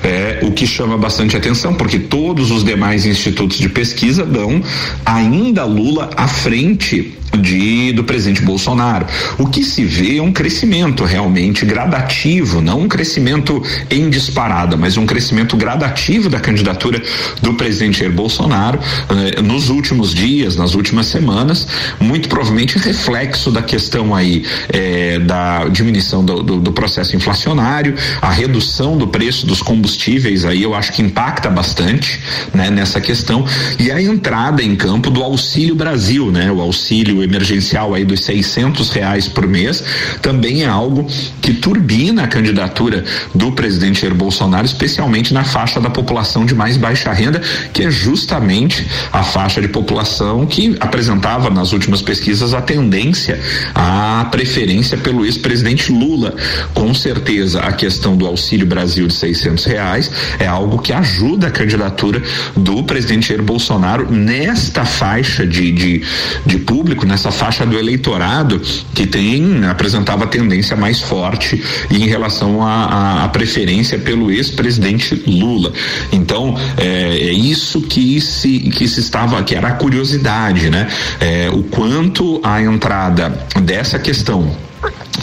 É, 0.03 0.39
o 0.43 0.51
que 0.51 0.67
chama 0.67 0.97
bastante 0.97 1.35
atenção, 1.35 1.73
porque 1.73 1.99
todos 1.99 2.51
os 2.51 2.63
demais 2.63 3.05
institutos 3.05 3.57
de 3.57 3.69
pesquisa 3.69 4.25
dão 4.25 4.61
ainda 5.05 5.65
Lula 5.65 6.09
à 6.15 6.27
frente 6.27 7.17
de 7.35 7.91
do 7.93 8.03
presidente 8.03 8.41
Bolsonaro. 8.41 9.05
O 9.37 9.47
que 9.47 9.63
se 9.63 9.83
vê 9.83 10.17
é 10.17 10.21
um 10.21 10.31
crescimento 10.31 11.03
realmente 11.03 11.65
gradativo, 11.65 12.61
não 12.61 12.81
um 12.81 12.87
crescimento 12.87 13.61
em 13.89 14.09
disparada, 14.09 14.77
mas 14.77 14.97
um 14.97 15.05
crescimento 15.05 15.55
gradativo 15.57 16.29
da 16.29 16.39
candidatura 16.39 17.01
do 17.41 17.53
presidente 17.53 17.99
Jair 17.99 18.11
Bolsonaro 18.11 18.79
eh, 19.09 19.41
nos 19.41 19.69
últimos 19.69 20.13
dias, 20.13 20.55
nas 20.55 20.73
últimas 20.73 21.07
semanas, 21.07 21.67
muito 21.99 22.29
provavelmente 22.29 22.77
reflexo 22.77 23.51
da 23.51 23.61
questão 23.61 24.15
aí 24.15 24.45
eh, 24.69 25.19
da 25.19 25.46
diminuição 25.71 26.23
do, 26.23 26.41
do, 26.43 26.59
do, 26.59 26.71
processo 26.71 27.15
inflacionário, 27.15 27.95
a 28.21 28.31
redução 28.31 28.97
do 28.97 29.07
preço 29.07 29.45
dos 29.45 29.61
combustíveis 29.61 30.45
aí 30.45 30.63
eu 30.63 30.73
acho 30.73 30.93
que 30.93 31.01
impacta 31.01 31.49
bastante, 31.49 32.19
né, 32.53 32.69
nessa 32.69 33.01
questão. 33.01 33.45
E 33.79 33.91
a 33.91 34.01
entrada 34.01 34.63
em 34.63 34.75
campo 34.75 35.09
do 35.09 35.23
Auxílio 35.23 35.75
Brasil, 35.75 36.31
né, 36.31 36.51
o 36.51 36.61
auxílio 36.61 37.23
emergencial 37.23 37.93
aí 37.93 38.05
dos 38.05 38.21
600 38.21 38.89
reais 38.89 39.27
por 39.27 39.47
mês 39.47 39.83
também 40.21 40.63
é 40.63 40.67
algo 40.67 41.07
que 41.41 41.53
turbina 41.53 42.23
a 42.23 42.27
candidatura 42.27 43.03
do 43.33 43.51
presidente 43.51 44.01
Jair 44.01 44.13
Bolsonaro, 44.13 44.65
especialmente 44.65 45.33
na 45.33 45.43
faixa 45.43 45.79
da 45.79 45.89
população 45.89 46.45
de 46.45 46.53
mais 46.53 46.77
baixa 46.77 47.11
renda, 47.11 47.41
que 47.73 47.83
é 47.83 47.91
justamente 47.91 48.85
a 49.11 49.23
faixa 49.23 49.61
de 49.61 49.67
população 49.67 50.45
que 50.45 50.75
apresentava 50.79 51.49
nas 51.49 51.73
últimas 51.73 52.01
pesquisas 52.01 52.53
a 52.53 52.61
tendência 52.61 53.39
à 53.73 54.27
preferência 54.29 54.97
pelo 54.97 55.25
ex-presidente 55.37 55.91
Lula. 55.91 56.35
Com 56.73 56.93
certeza, 56.93 57.61
a 57.61 57.71
questão 57.71 58.17
do 58.17 58.25
Auxílio 58.25 58.65
Brasil 58.65 59.07
de 59.07 59.13
600 59.13 59.65
reais 59.65 60.11
é 60.39 60.47
algo 60.47 60.79
que 60.79 60.91
ajuda 60.91 61.47
a 61.47 61.51
candidatura 61.51 62.21
do 62.55 62.83
presidente 62.83 63.29
Jair 63.29 63.41
Bolsonaro 63.41 64.11
nesta 64.11 64.83
faixa 64.83 65.45
de, 65.45 65.71
de, 65.71 66.01
de 66.45 66.57
público, 66.59 67.05
nessa 67.05 67.31
faixa 67.31 67.65
do 67.65 67.77
eleitorado 67.77 68.61
que 68.93 69.05
tem 69.05 69.65
apresentava 69.65 70.25
tendência 70.25 70.75
mais 70.75 71.01
forte 71.01 71.63
em 71.91 72.07
relação 72.07 72.63
à 72.63 73.29
preferência 73.31 73.99
pelo 73.99 74.31
ex-presidente 74.31 75.23
Lula. 75.27 75.71
Então 76.11 76.55
é, 76.77 77.17
é, 77.17 77.31
isso 77.31 77.81
que 77.81 78.19
se 78.19 78.59
que 78.71 78.87
se 78.87 78.99
estava 78.99 79.41
que 79.43 79.53
era 79.55 79.69
a 79.69 79.71
curiosidade, 79.71 80.69
né? 80.69 80.87
É, 81.19 81.49
o 81.51 81.63
quanto 81.63 82.39
a 82.43 82.61
entrada 82.61 83.29
dessa 83.61 83.99
questão 83.99 84.67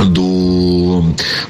do, 0.04 1.02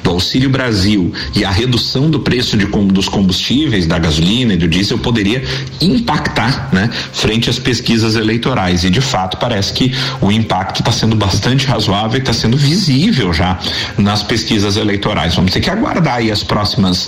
do 0.03 0.11
Auxílio 0.11 0.51
Brasil 0.51 1.13
e 1.35 1.45
a 1.45 1.51
redução 1.51 2.11
do 2.11 2.21
preço 2.21 2.57
de, 2.57 2.67
dos 2.67 3.09
combustíveis, 3.09 3.87
da 3.87 3.99
gasolina 3.99 4.55
e 4.55 4.57
do 4.57 4.69
diesel 4.69 4.99
poderia 4.99 5.43
impactar, 5.81 6.69
né, 6.73 6.91
frente 7.13 7.49
às 7.49 7.59
pesquisas 7.59 8.15
eleitorais. 8.15 8.85
E 8.85 8.91
de 8.91 9.01
fato 9.01 9.37
parece 9.39 9.73
que 9.73 9.95
o 10.21 10.31
impacto 10.31 10.81
está 10.81 10.93
sendo 10.93 11.17
bastante 11.17 11.67
razoável 11.67 12.19
e 12.19 12.21
está 12.21 12.33
sendo 12.33 12.57
visível 12.57 13.33
já 13.33 13.59
nas 13.97 14.23
pesquisas 14.23 14.77
eleitorais. 14.77 15.35
Vamos 15.35 15.53
ter 15.53 15.61
que 15.61 15.71
aguardar 15.71 16.17
aí 16.17 16.31
as 16.31 16.43
próximas 16.43 17.07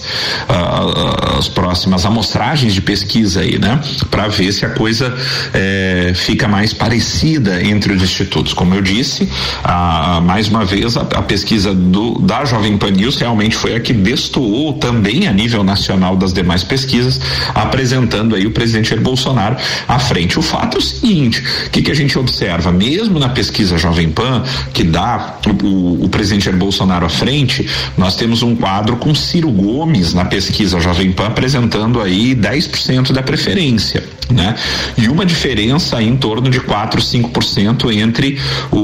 uh, 0.49 1.39
as 1.39 1.49
próximas 1.49 2.07
amostragens 2.07 2.73
de 2.73 2.81
pesquisa 2.81 3.41
aí, 3.41 3.59
né, 3.59 3.81
para 4.11 4.29
ver 4.29 4.53
se 4.53 4.65
a 4.65 4.71
coisa 4.71 5.15
eh, 5.53 6.13
fica 6.15 6.49
mais 6.49 6.73
parecida 6.73 7.63
entre 7.63 7.93
os 7.93 8.03
institutos. 8.03 8.53
Como 8.53 8.75
eu 8.75 8.81
disse, 8.81 9.25
uh, 9.25 10.21
mais 10.23 10.49
uma 10.49 10.65
vez 10.65 10.86
a, 10.95 11.23
pesquisa 11.23 11.75
do, 11.75 12.19
da 12.21 12.45
Jovem 12.45 12.77
Pan 12.77 12.91
News 12.91 13.17
realmente 13.17 13.57
foi 13.57 13.75
a 13.75 13.81
que 13.81 13.93
destoou 13.93 14.75
também 14.75 15.27
a 15.27 15.33
nível 15.33 15.65
nacional 15.65 16.17
das 16.17 16.33
demais 16.33 16.63
pesquisas, 16.63 17.19
apresentando 17.55 18.35
aí 18.35 18.47
o 18.47 18.51
presidente 18.51 18.91
Jair 18.91 19.01
Bolsonaro 19.01 19.57
à 19.89 19.99
frente. 19.99 20.39
O 20.39 20.43
fato 20.43 20.77
é 20.77 20.79
o 20.79 20.83
seguinte: 20.83 21.43
o 21.67 21.71
que, 21.71 21.83
que 21.83 21.91
a 21.91 21.95
gente 21.95 22.19
observa? 22.19 22.71
Mesmo 22.71 23.19
na 23.19 23.31
pesquisa 23.31 23.79
Jovem 23.79 24.11
Pan, 24.11 24.43
que 24.75 24.85
dá 24.85 25.39
o, 25.47 25.67
o, 25.67 26.05
o 26.05 26.09
presidente 26.09 26.45
Jair 26.45 26.57
Bolsonaro 26.57 27.07
à 27.07 27.11
frente, 27.11 27.67
nós 27.97 28.15
temos 28.17 28.43
um 28.43 28.55
quadro 28.55 28.97
com 28.97 29.15
Ciro 29.15 29.51
Gomes 29.51 30.13
na 30.13 30.27
pesquisa 30.27 30.79
Jovem 30.79 31.11
Pan 31.13 31.29
apresentando 31.29 32.01
aí 32.01 32.35
10% 32.35 33.13
da 33.13 33.23
preferência 33.23 34.05
né? 34.31 34.55
E 34.97 35.09
uma 35.09 35.25
diferença 35.25 36.03
em 36.03 36.17
torno 36.17 36.51
de 36.51 36.61
4, 36.61 37.01
5% 37.01 37.95
entre 37.97 38.39
o, 38.73 38.79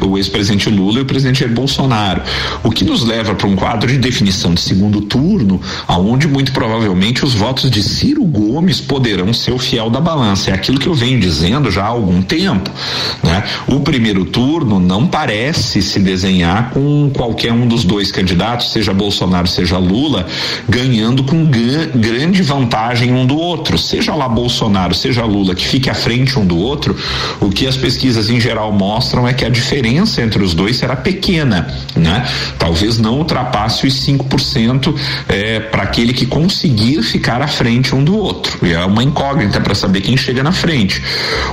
o 0.00 0.16
ex-presidente 0.16 0.68
Lula 0.68 0.98
e 0.98 1.02
o 1.02 1.04
presidente 1.04 1.40
Jair 1.40 1.52
Bolsonaro. 1.52 2.22
O 2.62 2.70
que 2.70 2.84
nos 2.84 3.04
leva 3.04 3.34
para 3.34 3.46
um 3.46 3.56
quadro 3.56 3.88
de 3.90 3.98
definição 3.98 4.54
de 4.54 4.60
segundo 4.60 5.00
turno, 5.02 5.60
aonde 5.86 6.26
muito 6.26 6.52
provavelmente 6.52 7.24
os 7.24 7.34
votos 7.34 7.70
de 7.70 7.82
Ciro 7.82 8.24
Gomes 8.24 8.80
poderão 8.80 9.32
ser 9.32 9.52
o 9.52 9.58
fiel 9.58 9.90
da 9.90 10.00
balança. 10.00 10.50
É 10.50 10.54
aquilo 10.54 10.78
que 10.78 10.86
eu 10.86 10.94
venho 10.94 11.20
dizendo 11.20 11.70
já 11.70 11.84
há 11.84 11.88
algum 11.88 12.22
tempo, 12.22 12.70
né? 13.22 13.44
O 13.66 13.80
primeiro 13.80 14.24
turno 14.24 14.80
não 14.80 15.06
parece 15.06 15.82
se 15.82 16.00
desenhar 16.00 16.70
com 16.70 17.10
qualquer 17.14 17.52
um 17.52 17.66
dos 17.66 17.84
dois 17.84 18.10
candidatos, 18.10 18.72
seja 18.72 18.92
Bolsonaro, 18.92 19.46
seja 19.46 19.78
Lula, 19.78 20.26
ganhando 20.68 21.22
com 21.24 21.44
grande 21.44 22.42
vantagem 22.42 23.12
um 23.12 23.26
do 23.26 23.36
outro, 23.36 23.76
seja 23.76 24.14
lá 24.14 24.28
Bolsonaro 24.28 24.94
seja 24.94 25.24
Lula, 25.24 25.54
que 25.54 25.66
fique 25.66 25.90
à 25.90 25.94
frente 25.94 26.38
um 26.38 26.46
do 26.46 26.56
outro, 26.56 26.96
o 27.40 27.50
que 27.50 27.66
as 27.66 27.76
pesquisas 27.76 28.30
em 28.30 28.40
geral 28.40 28.72
mostram 28.72 29.26
é 29.26 29.32
que 29.32 29.44
a 29.44 29.48
diferença 29.48 29.81
entre 30.18 30.42
os 30.42 30.54
dois 30.54 30.76
será 30.76 30.96
pequena, 30.96 31.66
né? 31.96 32.26
Talvez 32.58 32.98
não 32.98 33.18
ultrapasse 33.18 33.86
os 33.86 33.94
5% 34.06 34.94
é, 35.28 35.60
para 35.60 35.82
aquele 35.82 36.12
que 36.12 36.26
conseguir 36.26 37.02
ficar 37.02 37.42
à 37.42 37.46
frente 37.46 37.94
um 37.94 38.02
do 38.02 38.16
outro. 38.16 38.58
E 38.66 38.72
é 38.72 38.84
uma 38.84 39.02
incógnita 39.02 39.60
para 39.60 39.74
saber 39.74 40.00
quem 40.00 40.16
chega 40.16 40.42
na 40.42 40.52
frente. 40.52 41.02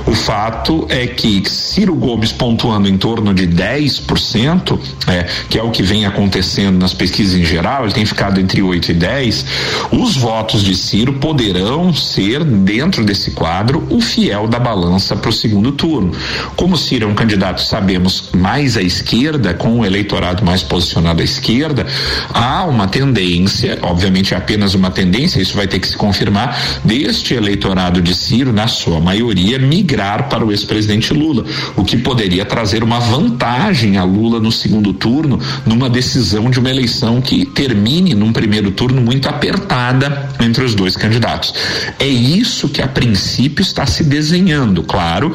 O 0.06 0.14
fato 0.14 0.86
é 0.88 1.06
que 1.06 1.42
Ciro 1.48 1.94
Gomes 1.94 2.32
pontuando 2.32 2.88
em 2.88 2.96
torno 2.96 3.34
de 3.34 3.46
10%, 3.46 4.78
é, 5.06 5.26
que 5.48 5.58
é 5.58 5.62
o 5.62 5.70
que 5.70 5.82
vem 5.82 6.06
acontecendo 6.06 6.78
nas 6.78 6.94
pesquisas 6.94 7.34
em 7.34 7.44
geral, 7.44 7.84
ele 7.84 7.92
tem 7.92 8.04
ficado 8.04 8.40
entre 8.40 8.62
8 8.62 8.90
e 8.90 8.94
10, 8.94 9.44
os 9.90 10.16
votos 10.16 10.62
de 10.62 10.74
Ciro 10.74 11.14
poderão 11.14 11.92
ser 11.92 12.44
dentro 12.44 13.04
desse 13.04 13.32
quadro 13.32 13.86
o 13.90 14.00
fiel 14.00 14.46
da 14.46 14.58
balança 14.58 15.16
para 15.16 15.30
o 15.30 15.32
segundo 15.32 15.72
turno. 15.72 16.12
Como 16.56 16.76
Ciro 16.76 17.06
é 17.06 17.08
um 17.08 17.14
candidato, 17.14 17.62
sabemos, 17.62 18.19
mais 18.36 18.76
à 18.76 18.82
esquerda, 18.82 19.54
com 19.54 19.80
o 19.80 19.84
eleitorado 19.84 20.44
mais 20.44 20.62
posicionado 20.62 21.20
à 21.20 21.24
esquerda, 21.24 21.86
há 22.32 22.64
uma 22.64 22.86
tendência, 22.88 23.78
obviamente 23.82 24.34
é 24.34 24.36
apenas 24.36 24.74
uma 24.74 24.90
tendência, 24.90 25.40
isso 25.40 25.56
vai 25.56 25.66
ter 25.66 25.78
que 25.78 25.88
se 25.88 25.96
confirmar, 25.96 26.58
deste 26.84 27.34
eleitorado 27.34 28.00
de 28.00 28.14
Ciro, 28.14 28.52
na 28.52 28.66
sua 28.66 29.00
maioria, 29.00 29.58
migrar 29.58 30.28
para 30.28 30.44
o 30.44 30.50
ex-presidente 30.50 31.12
Lula, 31.12 31.44
o 31.76 31.84
que 31.84 31.96
poderia 31.96 32.44
trazer 32.44 32.82
uma 32.82 33.00
vantagem 33.00 33.96
a 33.96 34.04
Lula 34.04 34.40
no 34.40 34.52
segundo 34.52 34.92
turno, 34.92 35.38
numa 35.66 35.88
decisão 35.88 36.50
de 36.50 36.58
uma 36.58 36.70
eleição 36.70 37.20
que 37.20 37.44
termine 37.44 38.14
num 38.14 38.32
primeiro 38.32 38.70
turno 38.70 39.00
muito 39.00 39.28
apertada 39.28 40.28
entre 40.40 40.64
os 40.64 40.74
dois 40.74 40.96
candidatos. 40.96 41.54
É 41.98 42.06
isso 42.06 42.68
que 42.68 42.82
a 42.82 42.88
princípio 42.88 43.62
está 43.62 43.86
se 43.86 44.04
desenhando. 44.04 44.82
Claro, 44.82 45.32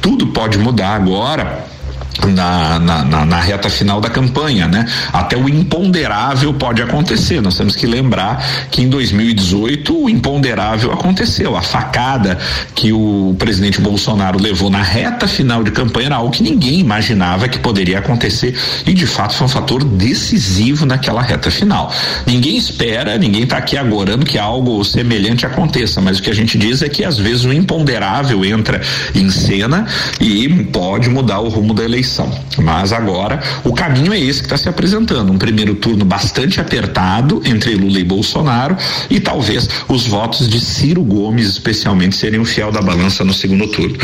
tudo 0.00 0.28
pode 0.28 0.58
mudar 0.58 0.94
agora 0.94 1.75
na, 2.24 2.78
na, 2.78 3.04
na, 3.04 3.26
na, 3.26 3.40
reta 3.40 3.68
final 3.68 4.00
da 4.00 4.08
campanha, 4.08 4.66
né? 4.66 4.86
Até 5.12 5.36
o 5.36 5.48
imponderável 5.48 6.52
pode 6.54 6.82
acontecer. 6.82 7.40
Nós 7.40 7.56
temos 7.56 7.76
que 7.76 7.86
lembrar 7.86 8.44
que 8.70 8.82
em 8.82 8.88
2018 8.88 10.04
o 10.04 10.08
imponderável 10.08 10.92
aconteceu. 10.92 11.56
A 11.56 11.62
facada 11.62 12.38
que 12.74 12.92
o 12.92 13.36
presidente 13.38 13.80
Bolsonaro 13.80 14.40
levou 14.40 14.70
na 14.70 14.82
reta 14.82 15.28
final 15.28 15.62
de 15.62 15.70
campanha 15.70 16.06
era 16.06 16.16
algo 16.16 16.30
que 16.30 16.42
ninguém 16.42 16.80
imaginava 16.80 17.48
que 17.48 17.58
poderia 17.58 17.98
acontecer 17.98 18.56
e 18.86 18.92
de 18.92 19.06
fato 19.06 19.34
foi 19.34 19.46
um 19.46 19.50
fator 19.50 19.84
decisivo 19.84 20.86
naquela 20.86 21.20
reta 21.22 21.50
final. 21.50 21.92
Ninguém 22.26 22.56
espera, 22.56 23.18
ninguém 23.18 23.42
está 23.42 23.58
aqui 23.58 23.76
agorando 23.76 24.24
que 24.24 24.38
algo 24.38 24.82
semelhante 24.84 25.44
aconteça, 25.44 26.00
mas 26.00 26.18
o 26.18 26.22
que 26.22 26.30
a 26.30 26.34
gente 26.34 26.56
diz 26.56 26.82
é 26.82 26.88
que 26.88 27.04
às 27.04 27.18
vezes 27.18 27.44
o 27.44 27.52
imponderável 27.52 28.44
entra 28.44 28.80
em 29.14 29.28
cena 29.30 29.86
e 30.20 30.48
pode 30.64 31.08
mudar 31.08 31.40
o 31.40 31.48
rumo 31.48 31.74
da 31.74 31.84
eleição 31.84 32.05
eleição. 32.06 32.30
Mas 32.58 32.92
agora 32.92 33.40
o 33.64 33.72
caminho 33.72 34.12
é 34.12 34.20
esse 34.20 34.38
que 34.38 34.46
está 34.46 34.56
se 34.56 34.68
apresentando: 34.68 35.32
um 35.32 35.38
primeiro 35.38 35.74
turno 35.74 36.04
bastante 36.04 36.60
apertado 36.60 37.42
entre 37.44 37.74
Lula 37.74 37.98
e 37.98 38.04
Bolsonaro 38.04 38.76
e 39.10 39.18
talvez 39.18 39.68
os 39.88 40.06
votos 40.06 40.48
de 40.48 40.60
Ciro 40.60 41.02
Gomes, 41.02 41.48
especialmente, 41.48 42.16
serem 42.16 42.40
o 42.40 42.44
fiel 42.44 42.70
da 42.70 42.80
balança 42.80 43.24
no 43.24 43.34
segundo 43.34 43.66
turno. 43.68 43.96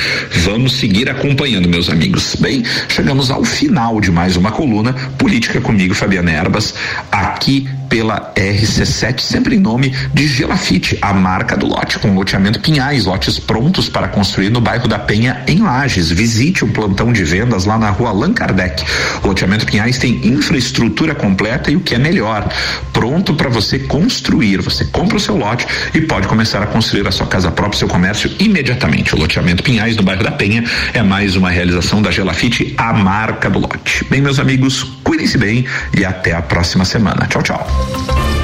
Vamos 0.45 0.75
seguir 0.75 1.09
acompanhando, 1.09 1.69
meus 1.69 1.89
amigos. 1.89 2.37
Bem, 2.39 2.65
chegamos 2.89 3.31
ao 3.31 3.45
final 3.45 4.01
de 4.01 4.11
mais 4.11 4.37
uma 4.37 4.51
coluna 4.51 4.93
Política 5.17 5.61
comigo, 5.61 5.95
Fabiana 5.95 6.33
Erbas, 6.33 6.75
aqui 7.11 7.69
pela 7.93 8.33
RC7, 8.35 9.21
sempre 9.21 9.57
em 9.57 9.59
nome 9.59 9.95
de 10.15 10.27
Gelafite, 10.27 10.97
a 11.03 11.13
marca 11.13 11.55
do 11.55 11.67
lote, 11.67 11.99
com 11.99 12.15
loteamento 12.15 12.59
Pinhais, 12.59 13.05
lotes 13.05 13.39
prontos 13.39 13.87
para 13.87 14.09
construir 14.09 14.49
no 14.49 14.63
bairro 14.63 14.89
da 14.89 14.99
Penha, 14.99 15.43
em 15.47 15.59
Lages. 15.59 16.11
Visite 16.11 16.65
o 16.65 16.69
plantão 16.69 17.13
de 17.13 17.23
vendas 17.23 17.67
lá 17.67 17.77
na 17.77 17.91
rua 17.93 18.11
Allan 18.11 18.33
Kardec. 18.33 18.85
O 19.23 19.29
loteamento 19.29 19.67
Pinhais 19.67 19.99
tem 19.99 20.27
infraestrutura 20.27 21.15
completa 21.15 21.71
e 21.71 21.77
o 21.77 21.81
que 21.81 21.95
é 21.95 21.99
melhor, 21.99 22.49
pronto 22.93 23.35
para 23.35 23.49
você 23.49 23.79
construir. 23.79 24.61
Você 24.61 24.85
compra 24.87 25.17
o 25.17 25.21
seu 25.21 25.37
lote 25.37 25.67
e 25.95 26.01
pode 26.01 26.27
começar 26.27 26.63
a 26.63 26.67
construir 26.67 27.07
a 27.07 27.13
sua 27.13 27.27
casa 27.27 27.51
própria, 27.51 27.79
seu 27.79 27.89
comércio 27.89 28.31
imediatamente. 28.39 29.15
O 29.15 29.19
loteamento 29.19 29.63
Pinhais, 29.63 29.97
no 29.97 30.03
bairro 30.03 30.25
da 30.25 30.33
Penha, 30.33 30.65
é 30.93 31.03
mais 31.03 31.37
uma 31.37 31.51
realização 31.51 32.03
da 32.03 32.11
Gelafite, 32.11 32.75
a 32.77 32.93
marca 32.93 33.49
do 33.49 33.59
lote. 33.59 34.05
Bem, 34.11 34.21
meus 34.21 34.39
amigos, 34.39 34.83
cuidem-se 35.05 35.39
bem 35.39 35.67
e 35.97 36.05
até 36.05 36.33
a 36.35 36.43
próxima 36.43 36.85
semana. 36.85 37.27
Tchau, 37.29 37.43
tchau. 37.43 38.42